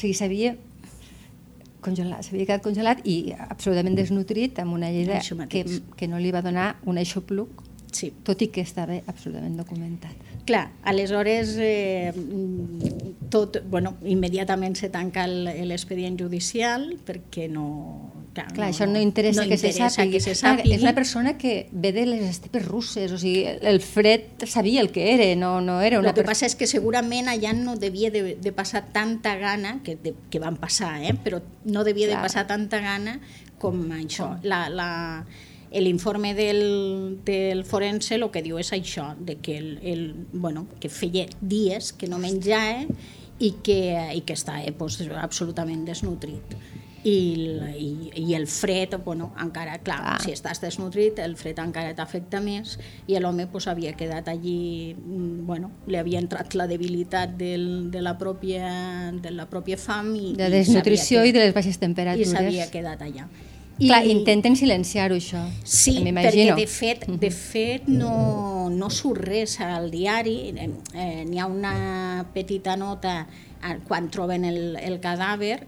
Sigui, 0.01 0.15
s'havia 0.17 0.55
congelat, 1.85 2.25
s'havia 2.25 2.47
quedat 2.49 2.65
congelat 2.65 3.03
i 3.09 3.35
absolutament 3.37 3.97
desnutrit 3.99 4.59
amb 4.63 4.77
una 4.77 4.91
lleida 4.93 5.19
Això 5.21 5.37
que, 5.49 5.65
que 5.97 6.09
no 6.09 6.21
li 6.21 6.33
va 6.33 6.43
donar 6.45 6.75
un 6.89 7.01
aixopluc, 7.01 7.67
Sí. 7.93 8.13
tot 8.25 8.41
i 8.45 8.47
que 8.55 8.63
estava 8.63 9.01
absolutament 9.11 9.57
documentat. 9.59 10.15
Clar, 10.51 10.65
aleshores 10.83 11.55
eh, 11.63 12.11
tot, 13.31 13.61
bueno, 13.71 13.95
immediatament 14.05 14.75
se 14.77 14.89
tanca 14.91 15.25
el- 15.25 15.47
l'expedient 15.71 16.19
judicial 16.19 16.97
perquè 17.07 17.47
no... 17.49 18.11
Clar, 18.35 18.47
Clar, 18.55 18.69
això 18.71 18.87
no 18.87 19.01
interessa, 19.03 19.43
que, 19.47 19.57
se 19.59 19.71
interessa 19.73 19.89
sàpigui. 19.91 20.13
que 20.13 20.21
se 20.23 20.35
sàpigui. 20.39 20.73
és 20.77 20.83
una 20.85 20.93
persona 20.95 21.33
que 21.39 21.69
ve 21.73 21.91
de 21.93 22.05
les 22.07 22.23
estepes 22.29 22.65
russes, 22.67 23.11
o 23.11 23.19
sigui, 23.19 23.43
el 23.47 23.81
fred 23.83 24.45
sabia 24.47 24.81
el 24.85 24.91
que 24.95 25.09
era, 25.15 25.27
no, 25.39 25.61
no 25.61 25.81
era 25.83 25.99
una 25.99 26.11
El 26.13 26.15
que 26.15 26.23
passa 26.27 26.47
és 26.47 26.55
que 26.55 26.69
segurament 26.71 27.27
allà 27.31 27.51
no 27.59 27.75
devia 27.77 28.11
de, 28.15 28.37
de 28.39 28.53
passar 28.55 28.85
tanta 28.95 29.35
gana, 29.39 29.81
que, 29.83 29.97
de, 29.97 30.15
que 30.31 30.39
van 30.43 30.57
passar, 30.63 30.93
eh? 31.03 31.15
però 31.15 31.41
no 31.65 31.83
devia 31.83 32.07
Clar. 32.07 32.19
de 32.19 32.23
passar 32.29 32.47
tanta 32.47 32.79
gana 32.83 33.19
com 33.59 33.83
això. 33.99 34.37
La, 34.47 34.69
la, 34.71 34.91
L'informe 35.71 36.35
del, 36.35 37.21
del 37.25 37.65
forense 37.65 38.17
el 38.19 38.25
que 38.35 38.43
diu 38.43 38.59
és 38.59 38.73
això, 38.75 39.13
de 39.19 39.37
que, 39.39 39.57
el, 39.59 39.69
el, 39.87 40.03
bueno, 40.33 40.67
que 40.83 40.89
feia 40.91 41.29
dies 41.41 41.93
que 41.93 42.09
no 42.11 42.19
menjava 42.19 42.89
i 43.39 43.53
que, 43.63 43.79
i 44.19 44.21
que 44.27 44.35
estava 44.35 44.67
pues, 44.77 44.99
absolutament 45.15 45.85
desnutrit. 45.87 46.57
I, 47.01 47.15
i, 47.81 48.11
i 48.27 48.35
el 48.37 48.45
fred, 48.51 48.93
bueno, 49.07 49.31
encara, 49.41 49.79
clar, 49.81 50.01
Clar. 50.03 50.17
si 50.21 50.35
estàs 50.35 50.59
desnutrit, 50.61 51.17
el 51.25 51.33
fred 51.41 51.57
encara 51.63 51.95
t'afecta 51.97 52.43
més 52.45 52.75
i 53.09 53.17
l'home 53.23 53.47
pues, 53.49 53.71
havia 53.73 53.95
quedat 53.97 54.29
allí, 54.29 54.93
mm, 54.99 55.47
bueno, 55.49 55.71
li 55.89 55.97
havia 55.97 56.21
entrat 56.21 56.53
la 56.61 56.67
debilitat 56.69 57.39
del, 57.41 57.89
de, 57.95 58.03
la 58.05 58.19
pròpia, 58.21 59.13
de 59.17 59.31
la 59.33 59.47
pròpia 59.49 59.79
fam 59.81 60.13
i, 60.19 60.35
de 60.37 60.51
i 60.51 60.57
desnutrició 60.59 61.23
s'havia 61.23 61.31
i 61.31 61.39
de 61.39 61.47
les 61.47 61.55
baixes 61.57 61.79
quedat- 61.79 61.81
i 61.81 61.87
temperatures. 61.89 62.35
s'havia 62.35 62.69
quedat 62.75 63.07
allà. 63.09 63.29
Clar, 63.81 64.05
intenten 64.13 64.57
silenciar-ho, 64.61 65.17
això. 65.17 65.41
Sí, 65.65 65.97
perquè 66.05 66.51
de 66.57 66.67
fet, 66.69 67.07
de 67.23 67.31
fet 67.33 67.89
no, 67.89 68.69
no 68.73 68.91
surt 68.93 69.25
res 69.25 69.57
al 69.65 69.89
diari, 69.93 70.37
eh, 70.53 70.69
eh, 70.93 71.23
n'hi 71.25 71.41
ha 71.41 71.49
una 71.49 71.75
petita 72.35 72.77
nota 72.77 73.23
eh, 73.25 73.79
quan 73.89 74.11
troben 74.13 74.45
el, 74.45 74.77
el 74.77 74.99
cadàver, 75.01 75.63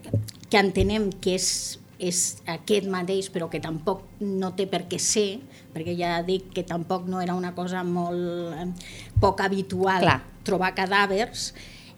que 0.52 0.60
entenem 0.60 1.08
que 1.24 1.38
és, 1.38 1.48
és 1.96 2.22
aquest 2.52 2.90
mateix, 2.92 3.30
però 3.32 3.48
que 3.48 3.62
tampoc 3.64 4.04
no 4.20 4.52
té 4.58 4.68
per 4.68 4.84
què 4.90 5.00
ser, 5.00 5.40
perquè 5.72 5.96
ja 5.96 6.18
dic 6.26 6.50
que 6.52 6.66
tampoc 6.68 7.08
no 7.08 7.22
era 7.24 7.36
una 7.38 7.54
cosa 7.56 7.80
molt 7.86 8.52
eh, 8.58 8.68
poc 9.22 9.40
habitual 9.40 10.04
Clar. 10.04 10.18
trobar 10.44 10.74
cadàvers, 10.76 11.52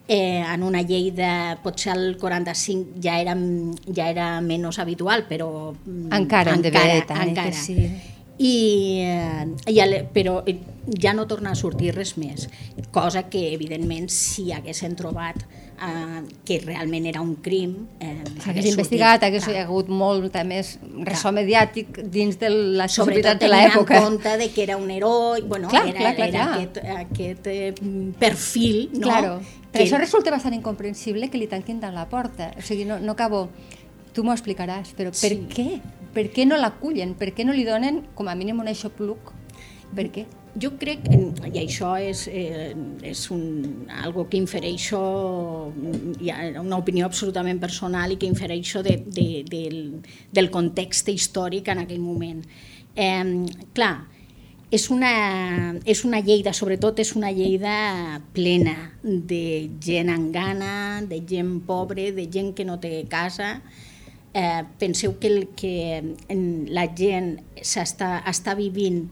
eh, 0.09 0.45
en 0.45 0.63
una 0.63 0.83
llei 0.83 1.11
de, 1.15 1.57
potser 1.63 1.95
el 1.97 2.17
45 2.21 3.01
ja 3.03 3.19
era, 3.21 3.37
ja 3.89 4.09
era 4.11 4.29
menys 4.45 4.79
habitual, 4.79 5.27
però... 5.29 5.73
mm, 5.73 6.13
Encara 6.13 6.55
en 6.55 6.65
devia 6.65 6.85
de 6.93 7.03
tant, 7.09 7.29
encara. 7.31 7.51
que 7.51 7.57
sí. 7.57 7.89
I, 8.35 8.55
eh, 9.07 9.47
i 9.71 9.79
el, 9.81 10.01
però, 10.13 10.41
i, 10.51 10.59
ja 11.01 11.15
no 11.15 11.29
torna 11.31 11.55
a 11.55 11.59
sortir 11.59 11.95
res 11.95 12.17
més, 12.19 12.49
cosa 12.93 13.29
que 13.31 13.47
evidentment 13.55 14.11
si 14.13 14.51
haguessin 14.53 14.97
trobat 14.99 15.45
eh, 15.81 16.23
que 16.45 16.61
realment 16.65 17.07
era 17.07 17.21
un 17.21 17.35
crim 17.43 17.87
eh, 18.01 18.23
hagués 18.47 18.67
investigat, 18.71 19.23
hagués 19.27 19.49
hi 19.49 19.57
hagut 19.63 19.89
molt 19.89 20.37
més 20.47 20.79
ressò 21.07 21.33
mediàtic 21.35 22.01
dins 22.13 22.39
de 22.39 22.51
la 22.51 22.89
societat 22.89 23.41
de 23.41 23.49
l'època. 23.49 23.75
Sobretot 23.75 23.97
en 23.97 24.05
compte 24.05 24.37
de 24.39 24.49
que 24.55 24.63
era 24.63 24.77
un 24.77 24.91
heroi, 24.91 25.43
bueno, 25.43 25.69
clar, 25.69 25.87
era, 25.89 25.99
clar, 25.99 26.15
clar, 26.17 26.29
era 26.29 26.45
clar. 26.45 26.59
aquest, 26.59 26.79
aquest 27.07 27.47
eh, 27.47 28.13
perfil, 28.19 28.91
no? 28.95 29.09
Claro. 29.09 29.39
Per 29.71 29.81
que... 29.81 29.89
això 29.89 29.99
resulta 29.99 30.31
bastant 30.31 30.55
incomprensible 30.55 31.31
que 31.31 31.39
li 31.39 31.49
tanquin 31.51 31.81
tant 31.83 31.95
la 31.95 32.07
porta. 32.09 32.53
O 32.59 32.63
sigui, 32.63 32.85
no, 32.85 33.01
no 33.01 33.17
acabo... 33.19 33.49
Tu 34.15 34.23
m'ho 34.23 34.31
explicaràs, 34.31 34.93
però 34.95 35.11
per 35.11 35.33
Sí. 35.33 35.41
què? 35.51 35.81
Per 36.15 36.29
què 36.31 36.45
no 36.47 36.55
l'acullen? 36.55 37.17
Per 37.19 37.33
què 37.35 37.43
no 37.43 37.53
li 37.53 37.65
donen, 37.67 38.05
com 38.15 38.29
a 38.31 38.37
mínim, 38.39 38.61
un 38.63 38.69
aixopluc? 38.71 39.33
Per 39.97 40.05
què? 40.15 40.23
Jo 40.55 40.71
crec, 40.79 41.09
i 41.11 41.59
això 41.59 41.97
és, 41.99 42.29
eh, 42.31 42.71
és 43.03 43.23
un, 43.35 43.87
algo 43.91 44.29
que 44.31 44.39
infereixo, 44.39 45.01
ha 46.31 46.61
una 46.61 46.79
opinió 46.79 47.09
absolutament 47.09 47.59
personal 47.59 48.15
i 48.15 48.19
que 48.21 48.31
infereixo 48.31 48.85
de, 48.87 49.01
de, 49.05 49.43
del, 49.51 49.79
del 50.31 50.51
context 50.55 51.11
històric 51.11 51.73
en 51.75 51.83
aquell 51.83 51.99
moment. 51.99 52.45
Eh, 52.95 53.47
clar, 53.75 53.95
és 54.71 54.87
una, 54.91 55.75
és 55.85 56.05
una 56.07 56.21
lleida, 56.23 56.55
sobretot 56.55 57.03
és 57.03 57.13
una 57.19 57.33
lleida 57.35 58.21
plena 58.35 58.77
de 59.03 59.71
gent 59.83 60.11
amb 60.11 60.31
gana, 60.35 61.03
de 61.03 61.19
gent 61.27 61.61
pobre, 61.67 62.13
de 62.15 62.29
gent 62.31 62.55
que 62.55 62.67
no 62.67 62.79
té 62.83 63.05
casa. 63.11 63.57
Eh, 64.35 64.63
penseu 64.79 65.19
que, 65.19 65.31
el, 65.31 65.45
que 65.59 66.15
la 66.75 66.89
gent 66.95 67.37
s'està 67.59 68.17
està 68.31 68.55
vivint 68.59 69.05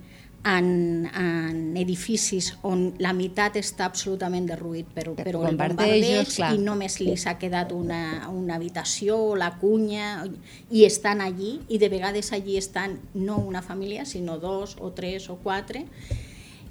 en, 0.45 1.07
en 1.07 1.77
edificis 1.79 2.53
on 2.67 2.89
la 3.03 3.13
meitat 3.15 3.57
està 3.61 3.87
absolutament 3.87 4.49
derruït 4.49 4.89
per, 4.91 5.07
Per 5.15 5.31
el 5.31 5.39
bombardeig 5.39 6.35
i 6.49 6.59
només 6.59 6.99
li 7.01 7.15
s'ha 7.17 7.37
quedat 7.39 7.71
una, 7.77 8.29
una 8.33 8.57
habitació 8.59 9.21
o 9.31 9.37
la 9.39 9.53
cunya 9.61 10.27
i 10.71 10.85
estan 10.89 11.23
allí 11.23 11.61
i 11.69 11.79
de 11.79 11.93
vegades 11.93 12.33
allí 12.33 12.59
estan 12.59 12.99
no 13.15 13.39
una 13.39 13.63
família 13.63 14.05
sinó 14.05 14.39
dos 14.43 14.77
o 14.81 14.91
tres 14.91 15.31
o 15.31 15.39
quatre 15.43 15.87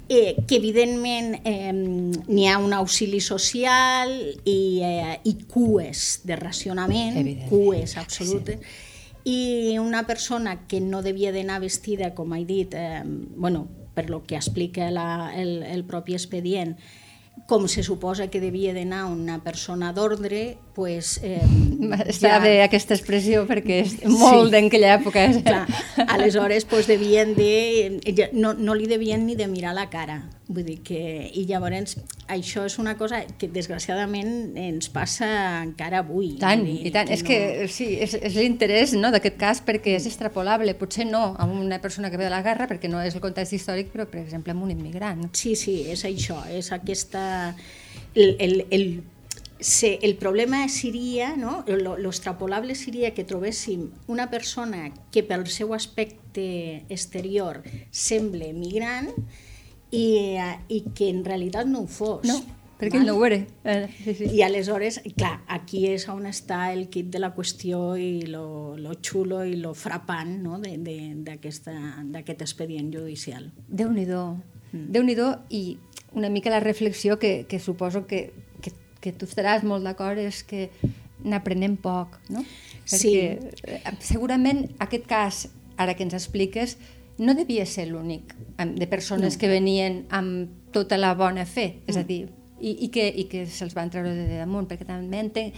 eh, 0.08 0.36
que 0.46 0.56
evidentment 0.56 1.40
eh, 1.44 1.72
n'hi 1.72 2.46
ha 2.48 2.58
un 2.60 2.72
auxili 2.76 3.20
social 3.20 4.12
i, 4.44 4.80
eh, 4.84 5.18
i 5.24 5.36
cues 5.48 6.20
de 6.28 6.36
racionament, 6.36 7.16
cues 7.48 7.96
absolutes, 7.96 8.60
i 9.24 9.78
una 9.78 10.06
persona 10.06 10.66
que 10.66 10.80
no 10.80 11.02
devia 11.02 11.32
d'anar 11.32 11.60
vestida, 11.62 12.14
com 12.14 12.32
he 12.34 12.44
dit, 12.44 12.74
eh, 12.74 13.02
bueno, 13.04 13.68
per 13.94 14.08
lo 14.10 14.22
que 14.24 14.36
explica 14.36 14.90
la, 14.90 15.32
el, 15.36 15.62
el 15.62 15.84
propi 15.84 16.14
expedient, 16.14 16.76
com 17.48 17.64
se 17.66 17.82
suposa 17.82 18.28
que 18.28 18.40
devia 18.40 18.74
d'anar 18.74 19.06
una 19.08 19.38
persona 19.42 19.92
d'ordre, 19.96 20.58
pues, 20.76 21.18
eh, 21.24 21.40
Està 22.12 22.38
bé 22.42 22.58
aquesta 22.62 22.94
expressió 22.94 23.46
perquè 23.48 23.80
és 23.86 23.94
molt 24.04 24.50
Sí. 24.50 24.52
d'aquella 24.52 24.94
època. 24.98 25.24
Clar, 25.42 25.64
aleshores 26.08 26.64
pues, 26.68 26.86
devien 26.86 27.34
de, 27.34 28.00
ja 28.16 28.28
no, 28.32 28.52
no 28.54 28.74
li 28.74 28.86
devien 28.86 29.26
ni 29.26 29.34
de 29.34 29.48
mirar 29.48 29.74
la 29.74 29.88
cara. 29.90 30.22
Vull 30.48 30.64
dir 30.66 30.78
que, 30.82 30.98
I 31.38 31.44
llavors 31.46 31.94
això 32.32 32.64
és 32.66 32.74
una 32.82 32.96
cosa 32.98 33.20
que 33.38 33.46
desgraciadament 33.52 34.56
ens 34.58 34.88
passa 34.92 35.28
encara 35.62 36.00
avui. 36.02 36.32
Tant, 36.40 36.64
dir 36.66 36.88
i 36.88 36.92
tant. 36.94 37.10
És 37.14 37.22
que 37.26 37.68
sí, 37.70 37.92
és, 38.02 38.16
és 38.18 38.36
l'interès 38.36 38.96
no, 38.98 39.12
d'aquest 39.14 39.38
cas 39.38 39.62
perquè 39.64 39.94
és 40.00 40.08
extrapolable. 40.10 40.74
Potser 40.80 41.06
no 41.08 41.22
a 41.38 41.46
una 41.46 41.78
persona 41.84 42.10
que 42.10 42.18
ve 42.18 42.26
de 42.26 42.34
la 42.34 42.42
guerra 42.42 42.66
perquè 42.70 42.90
no 42.90 43.00
és 43.04 43.14
el 43.14 43.22
context 43.24 43.54
històric, 43.54 43.92
però 43.94 44.08
per 44.10 44.20
exemple 44.24 44.54
amb 44.56 44.66
un 44.66 44.74
immigrant. 44.74 45.28
Sí, 45.38 45.54
sí, 45.56 45.82
és 45.92 46.04
això, 46.08 46.42
és 46.50 46.72
aquesta... 46.74 47.22
El, 48.12 48.34
el, 48.42 48.66
el, 48.74 48.86
se, 49.62 50.00
el 50.02 50.16
problema 50.16 50.68
seria, 50.68 51.36
no? 51.36 51.64
lo, 51.68 51.96
lo 51.96 52.10
extrapolable 52.10 52.74
seria 52.74 53.14
que 53.14 53.24
trobéssim 53.24 53.86
una 54.10 54.26
persona 54.28 54.90
que 55.14 55.22
pel 55.22 55.46
seu 55.46 55.72
aspecte 55.72 56.82
exterior 56.90 57.62
sembla 57.94 58.50
migrant 58.56 59.14
i, 59.92 60.36
i 60.68 60.80
que 60.96 61.08
en 61.12 61.22
realitat 61.24 61.68
no 61.68 61.84
ho 61.84 61.86
fos. 61.86 62.24
No, 62.26 62.38
perquè 62.80 62.98
no 63.04 63.14
ho 63.18 63.24
era. 63.28 63.38
Eh, 63.64 63.86
sí, 64.02 64.14
sí. 64.18 64.30
I 64.34 64.42
aleshores, 64.42 65.00
clar, 65.16 65.42
aquí 65.46 65.84
és 65.92 66.08
on 66.10 66.24
està 66.26 66.72
el 66.72 66.88
kit 66.90 67.10
de 67.14 67.20
la 67.22 67.30
qüestió 67.36 67.92
i 68.00 68.24
lo, 68.26 68.74
lo 68.80 68.96
xulo 69.04 69.44
i 69.46 69.54
lo 69.60 69.74
frapant 69.78 70.32
no? 70.42 70.58
de- 70.58 70.78
de- 70.78 71.14
d'aquest 71.22 72.42
expedient 72.42 72.90
judicial. 72.94 73.50
Déu-n'hi-do. 73.68 74.24
Mm. 74.72 74.86
Déu-n'hi-do 74.96 75.28
i 75.50 75.78
una 76.14 76.28
mica 76.28 76.50
la 76.50 76.60
reflexió 76.60 77.18
que, 77.18 77.46
que 77.48 77.60
suposo 77.60 78.06
que, 78.06 78.32
que, 78.60 78.72
que 79.00 79.12
tu 79.12 79.24
estaràs 79.28 79.62
molt 79.64 79.84
d'acord 79.84 80.18
és 80.18 80.42
que 80.44 80.70
n'aprenem 81.22 81.76
poc, 81.78 82.16
no? 82.34 82.42
Sí. 82.84 83.12
Perquè 83.14 83.78
eh, 83.78 83.92
segurament 84.02 84.64
aquest 84.82 85.06
cas, 85.06 85.44
ara 85.78 85.94
que 85.94 86.02
ens 86.02 86.16
expliques, 86.18 86.76
no 87.18 87.34
devia 87.34 87.66
ser 87.66 87.88
l'únic 87.88 88.34
de 88.58 88.86
persones 88.86 89.34
No. 89.34 89.40
que 89.40 89.48
venien 89.48 90.06
amb 90.10 90.50
tota 90.72 90.96
la 90.96 91.14
bona 91.14 91.44
fe, 91.46 91.82
és 91.86 91.96
Mm. 91.96 92.00
a 92.00 92.02
dir, 92.04 92.28
i, 92.60 92.70
i, 92.84 92.88
que, 92.88 93.08
i 93.08 93.24
que 93.24 93.46
se'ls 93.46 93.74
van 93.74 93.90
treure 93.90 94.14
de 94.14 94.38
damunt, 94.38 94.68
perquè 94.68 94.86
també 94.86 95.18
entenc, 95.18 95.54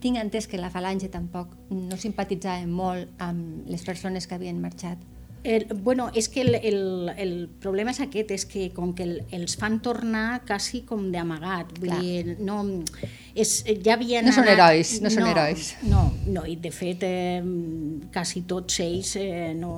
tinc 0.00 0.16
entès 0.18 0.48
que 0.48 0.58
la 0.58 0.70
falange 0.70 1.08
tampoc 1.08 1.54
no 1.70 1.96
simpatitzava 1.96 2.66
molt 2.66 3.08
amb 3.18 3.66
les 3.68 3.84
persones 3.84 4.26
que 4.26 4.34
havien 4.34 4.60
marxat. 4.60 4.98
El, 5.44 5.66
bueno, 5.84 6.10
és 6.14 6.26
que 6.28 6.40
el, 6.42 6.54
el, 6.56 7.10
el 7.16 7.32
problema 7.62 7.92
és 7.94 8.00
aquest, 8.02 8.30
és 8.34 8.44
que 8.48 8.68
com 8.74 8.90
que 8.96 9.04
el, 9.06 9.14
els 9.32 9.54
fan 9.60 9.78
tornar 9.84 10.42
quasi 10.48 10.82
com 10.88 11.06
d'amagat, 11.12 11.70
vull 11.78 11.92
Clar. 11.92 12.00
dir, 12.02 12.36
no, 12.44 12.58
és, 13.38 13.52
ja 13.84 13.94
havien 13.94 14.26
No 14.26 14.32
són 14.34 14.48
anat- 14.48 14.56
herois, 14.58 14.92
no 15.04 15.12
són 15.14 15.24
no, 15.24 15.30
herois. 15.30 15.70
No, 15.88 16.02
no, 16.26 16.44
i 16.50 16.56
de 16.60 16.72
fet 16.74 17.06
eh, 17.06 17.40
quasi 18.12 18.42
tots 18.50 18.80
ells 18.84 19.14
eh, 19.22 19.54
no, 19.56 19.72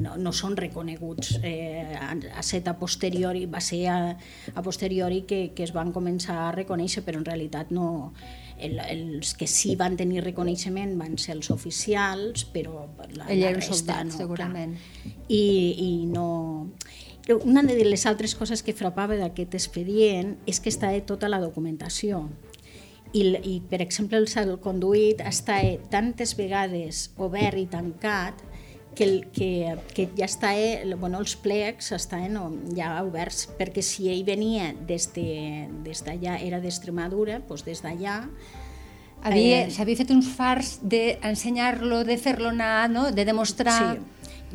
no, 0.00 0.16
no 0.16 0.32
són 0.32 0.56
reconeguts. 0.56 1.36
Eh, 1.42 1.82
a, 1.98 2.14
a 2.38 2.46
set 2.46 2.68
a 2.70 2.76
posteriori, 2.78 3.46
va 3.50 3.60
ser 3.60 3.82
a, 3.90 3.98
a 4.54 4.62
posteriori 4.62 5.24
que, 5.26 5.50
que 5.56 5.66
es 5.66 5.74
van 5.74 5.92
començar 5.92 6.38
a 6.46 6.52
reconèixer, 6.56 7.02
però 7.04 7.18
en 7.20 7.26
realitat 7.26 7.74
no, 7.74 8.12
el, 8.58 8.78
els 8.80 9.34
que 9.36 9.46
sí 9.50 9.74
van 9.76 9.96
tenir 9.96 10.22
reconeixement 10.24 10.96
van 10.98 11.16
ser 11.20 11.36
els 11.36 11.50
oficials, 11.54 12.46
però 12.52 12.86
la, 13.14 13.26
Ell 13.28 13.40
la 13.42 13.50
era 13.50 13.54
un 13.56 13.60
resta 13.60 13.74
soldat, 13.74 14.08
no, 14.08 14.16
segurament. 14.16 14.76
Clar. 14.76 15.14
I, 15.28 15.44
I 15.86 15.90
no... 16.10 16.26
Una 17.42 17.64
de 17.66 17.74
les 17.82 18.04
altres 18.06 18.36
coses 18.38 18.62
que 18.62 18.74
frapava 18.76 19.16
d'aquest 19.18 19.56
expedient 19.58 20.36
és 20.46 20.60
que 20.62 20.70
està 20.70 20.92
tota 21.08 21.26
la 21.28 21.40
documentació. 21.42 22.28
I, 23.12 23.22
i 23.42 23.54
per 23.66 23.80
exemple, 23.82 24.18
el 24.20 24.28
salconduït 24.30 25.22
està 25.26 25.58
tantes 25.90 26.36
vegades 26.38 27.08
obert 27.18 27.58
i 27.58 27.66
tancat 27.70 28.44
que, 28.96 29.06
que, 29.36 29.76
que 29.94 30.08
ja 30.18 30.24
està, 30.26 30.54
eh, 30.58 30.82
bueno, 30.98 31.20
els 31.22 31.36
plecs 31.36 31.92
estan 31.92 32.34
ja 32.74 32.90
oberts, 33.04 33.46
perquè 33.58 33.82
si 33.84 34.08
ell 34.10 34.24
venia 34.26 34.72
des 34.88 35.10
de- 35.14 35.68
des 35.84 36.02
d'allà, 36.06 36.38
era 36.42 36.58
d'Extremadura, 36.64 37.40
doncs 37.46 37.64
des 37.68 37.82
d'allà, 37.84 38.22
Havia, 39.26 39.62
Eh, 39.66 39.70
S'havia 39.72 39.96
fet 39.96 40.10
uns 40.12 40.28
fars 40.28 40.78
d'ensenyar-lo, 40.84 42.04
de 42.04 42.16
fer-lo 42.18 42.50
anar, 42.50 42.88
no? 42.90 43.10
de 43.12 43.24
demostrar... 43.24 43.96
Sí. 43.96 44.02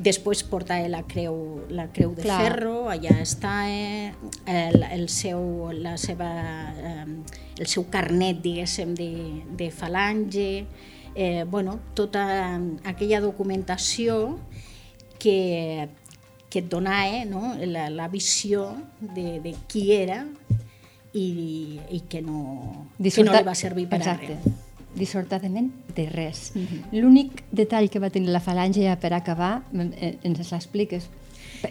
Després 0.02 0.40
porta 0.48 0.78
la 0.88 1.02
creu, 1.04 1.66
la 1.70 1.90
creu 1.92 2.14
de 2.16 2.24
Clar. 2.24 2.38
ferro, 2.42 2.86
allà 2.90 3.12
està 3.22 3.66
eh, 3.70 4.14
el, 4.48 4.86
el, 4.88 5.10
seu, 5.12 5.68
la 5.76 5.98
seva, 6.00 6.30
eh, 6.80 7.04
el 7.60 7.68
seu 7.68 7.84
carnet, 7.92 8.40
diguéssim, 8.42 8.94
de, 8.96 9.10
de 9.60 9.68
falange, 9.76 10.64
eh, 11.16 11.46
bueno, 11.50 11.80
tota 11.94 12.56
aquella 12.86 13.20
documentació 13.22 14.40
que, 15.20 15.90
que 16.50 16.60
et 16.60 16.70
donava 16.70 17.26
no? 17.26 17.56
la, 17.66 17.90
la 17.90 18.08
visió 18.08 18.76
de, 19.00 19.40
de 19.40 19.56
qui 19.68 19.92
era 19.94 20.26
i, 21.14 21.80
i 21.92 22.00
que, 22.08 22.22
no, 22.22 22.42
que 22.98 23.04
no 23.04 23.04
Dissorta- 23.04 23.40
li 23.42 23.48
va 23.48 23.56
servir 23.56 23.88
per 23.90 24.00
a 24.00 24.04
Exacte. 24.04 24.38
res. 24.44 24.68
Dissortadament 24.96 25.70
de 25.96 26.06
res. 26.10 26.52
Mhm. 26.56 26.82
L'únic 27.00 27.44
detall 27.52 27.90
que 27.90 28.00
va 28.04 28.10
tenir 28.12 28.30
la 28.34 28.42
falange 28.44 28.84
ja 28.84 28.98
per 29.00 29.14
acabar, 29.14 29.64
eh, 29.74 30.18
ens 30.24 30.52
l'expliques. 30.52 31.08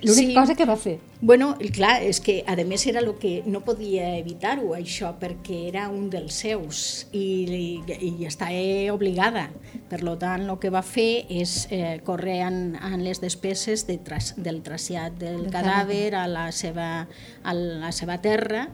L'única 0.02 0.28
Sí. 0.30 0.34
cosa 0.34 0.54
que 0.54 0.64
va 0.64 0.76
fer. 0.76 0.98
Bueno, 1.20 1.56
clar, 1.74 2.02
és 2.02 2.20
que 2.20 2.44
a 2.46 2.54
més 2.64 2.86
era 2.86 3.00
el 3.00 3.14
que 3.18 3.42
no 3.46 3.60
podia 3.64 4.16
evitar-ho, 4.16 4.74
això, 4.74 5.18
perquè 5.18 5.68
era 5.68 5.88
un 5.88 6.08
dels 6.10 6.34
seus 6.34 7.06
i, 7.12 7.82
i, 7.82 8.08
i 8.20 8.26
està 8.26 8.48
obligada. 8.92 9.50
Per 9.90 10.02
lo 10.02 10.16
tant, 10.18 10.48
el 10.48 10.58
que 10.58 10.70
va 10.70 10.82
fer 10.82 11.26
és 11.28 11.66
eh, 11.70 12.00
córrer 12.04 12.40
en, 12.46 12.76
en 12.76 13.02
les 13.04 13.20
despeses 13.20 13.86
de 13.86 13.98
tras, 13.98 14.34
del 14.36 14.62
trasllat 14.62 15.18
del 15.18 15.42
Del 15.42 15.52
cadàver 15.52 16.14
a 16.14 16.26
la 16.28 16.52
seva, 16.52 17.08
a 17.42 17.54
la 17.54 17.92
seva 17.92 18.20
terra 18.22 18.68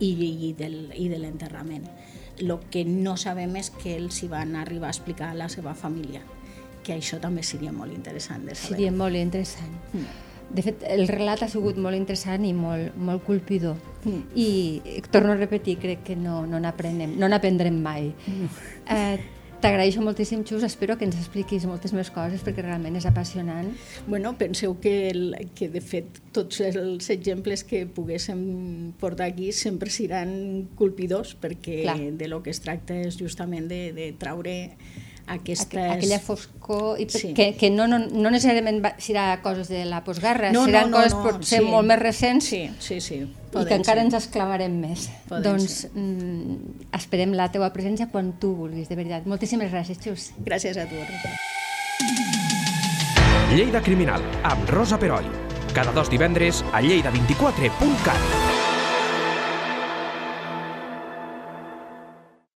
i, 0.00 0.10
i, 0.48 0.52
del, 0.58 0.92
i 0.96 1.08
de 1.08 1.18
l'enterrament. 1.18 1.86
El 2.38 2.56
que 2.72 2.84
no 2.88 3.16
sabem 3.20 3.54
és 3.60 3.70
que 3.70 3.96
ells 3.98 4.22
hi 4.24 4.28
van 4.32 4.56
arribar 4.56 4.88
a 4.88 4.94
explicar 4.96 5.30
a 5.30 5.34
la 5.38 5.48
seva 5.52 5.74
família, 5.74 6.22
que 6.82 6.96
això 6.96 7.20
també 7.20 7.44
seria 7.46 7.70
molt 7.72 7.92
interessant 7.94 8.46
de 8.48 8.56
saber. 8.56 8.78
Seria 8.78 8.92
molt 8.92 9.20
interessant. 9.20 9.76
Mm. 9.92 10.31
De 10.52 10.62
fet, 10.64 10.82
el 10.84 11.06
relat 11.08 11.42
ha 11.44 11.48
sigut 11.48 11.78
molt 11.80 11.96
interessant 11.96 12.44
i 12.44 12.52
molt, 12.52 12.96
molt 12.96 13.24
colpidor. 13.24 13.78
Mm. 14.04 14.24
I 14.36 15.04
torno 15.10 15.32
a 15.32 15.38
repetir, 15.38 15.78
crec 15.80 16.02
que 16.04 16.16
no 16.16 16.42
no 16.46 16.60
n'aprenem, 16.60 17.14
no 17.18 17.30
n'aprendrem 17.30 17.78
mai. 17.82 18.10
Mm. 18.26 18.50
Eh, 18.92 19.38
T'agraeixo 19.62 20.02
moltíssim, 20.02 20.40
Xus, 20.42 20.64
espero 20.66 20.96
que 20.98 21.06
ens 21.06 21.14
expliquis 21.14 21.62
moltes 21.70 21.92
més 21.94 22.08
coses 22.10 22.42
perquè 22.42 22.64
realment 22.64 22.96
és 22.98 23.04
apassionant. 23.06 23.68
Bueno, 24.08 24.32
penseu 24.34 24.74
que, 24.82 24.94
el, 25.12 25.36
que 25.54 25.68
de 25.70 25.78
fet 25.78 26.18
tots 26.34 26.58
els 26.66 27.06
exemples 27.14 27.62
que 27.62 27.84
poguéssim 27.86 28.42
portar 28.98 29.28
aquí 29.30 29.52
sempre 29.54 29.92
seran 29.94 30.32
colpidors 30.74 31.36
perquè 31.38 31.78
Clar. 31.84 31.96
de 32.18 32.30
lo 32.32 32.42
que 32.42 32.50
es 32.50 32.58
tracta 32.64 32.98
és 33.06 33.20
justament 33.22 33.70
de, 33.70 33.84
de 33.94 34.10
traure 34.18 34.56
aquestes... 35.26 35.78
Aquella 35.96 36.18
foscor, 36.20 37.00
i 37.00 37.06
sí. 37.10 37.32
que, 37.34 37.54
que 37.58 37.70
no, 37.70 37.86
no, 37.90 37.98
no 37.98 38.32
necessàriament 38.32 38.80
va, 38.84 38.94
serà 39.02 39.26
coses 39.44 39.70
de 39.72 39.84
la 39.88 40.02
postguerra, 40.04 40.52
no, 40.54 40.64
seran 40.66 40.90
no, 40.90 40.96
no, 40.96 40.98
coses 40.98 41.16
no, 41.16 41.22
potser 41.26 41.60
sí. 41.60 41.68
molt 41.68 41.88
més 41.88 42.00
recents 42.02 42.50
sí, 42.52 42.62
sí, 42.82 43.00
sí, 43.04 43.20
i 43.22 43.64
que 43.68 43.78
encara 43.78 44.00
ser. 44.00 44.06
ens 44.08 44.18
esclavarem 44.22 44.78
més. 44.82 45.08
Poden 45.30 45.46
doncs 45.46 45.78
ser. 45.84 45.92
mm, 45.94 46.88
esperem 46.98 47.36
la 47.38 47.50
teua 47.54 47.72
presència 47.74 48.08
quan 48.12 48.34
tu 48.42 48.54
vulguis, 48.58 48.88
de 48.90 48.98
veritat. 48.98 49.28
Moltíssimes 49.30 49.72
gràcies, 49.72 50.00
Xus. 50.02 50.32
Gràcies 50.46 50.78
a 50.78 50.88
tu, 50.90 50.98
Rosa. 51.00 51.36
Lleida 53.52 53.82
Criminal, 53.84 54.24
amb 54.48 54.70
Rosa 54.70 54.98
Peroi. 54.98 55.28
Cada 55.72 55.92
dos 55.92 56.10
divendres 56.12 56.64
a 56.72 56.82
lleida24.cat. 56.84 58.51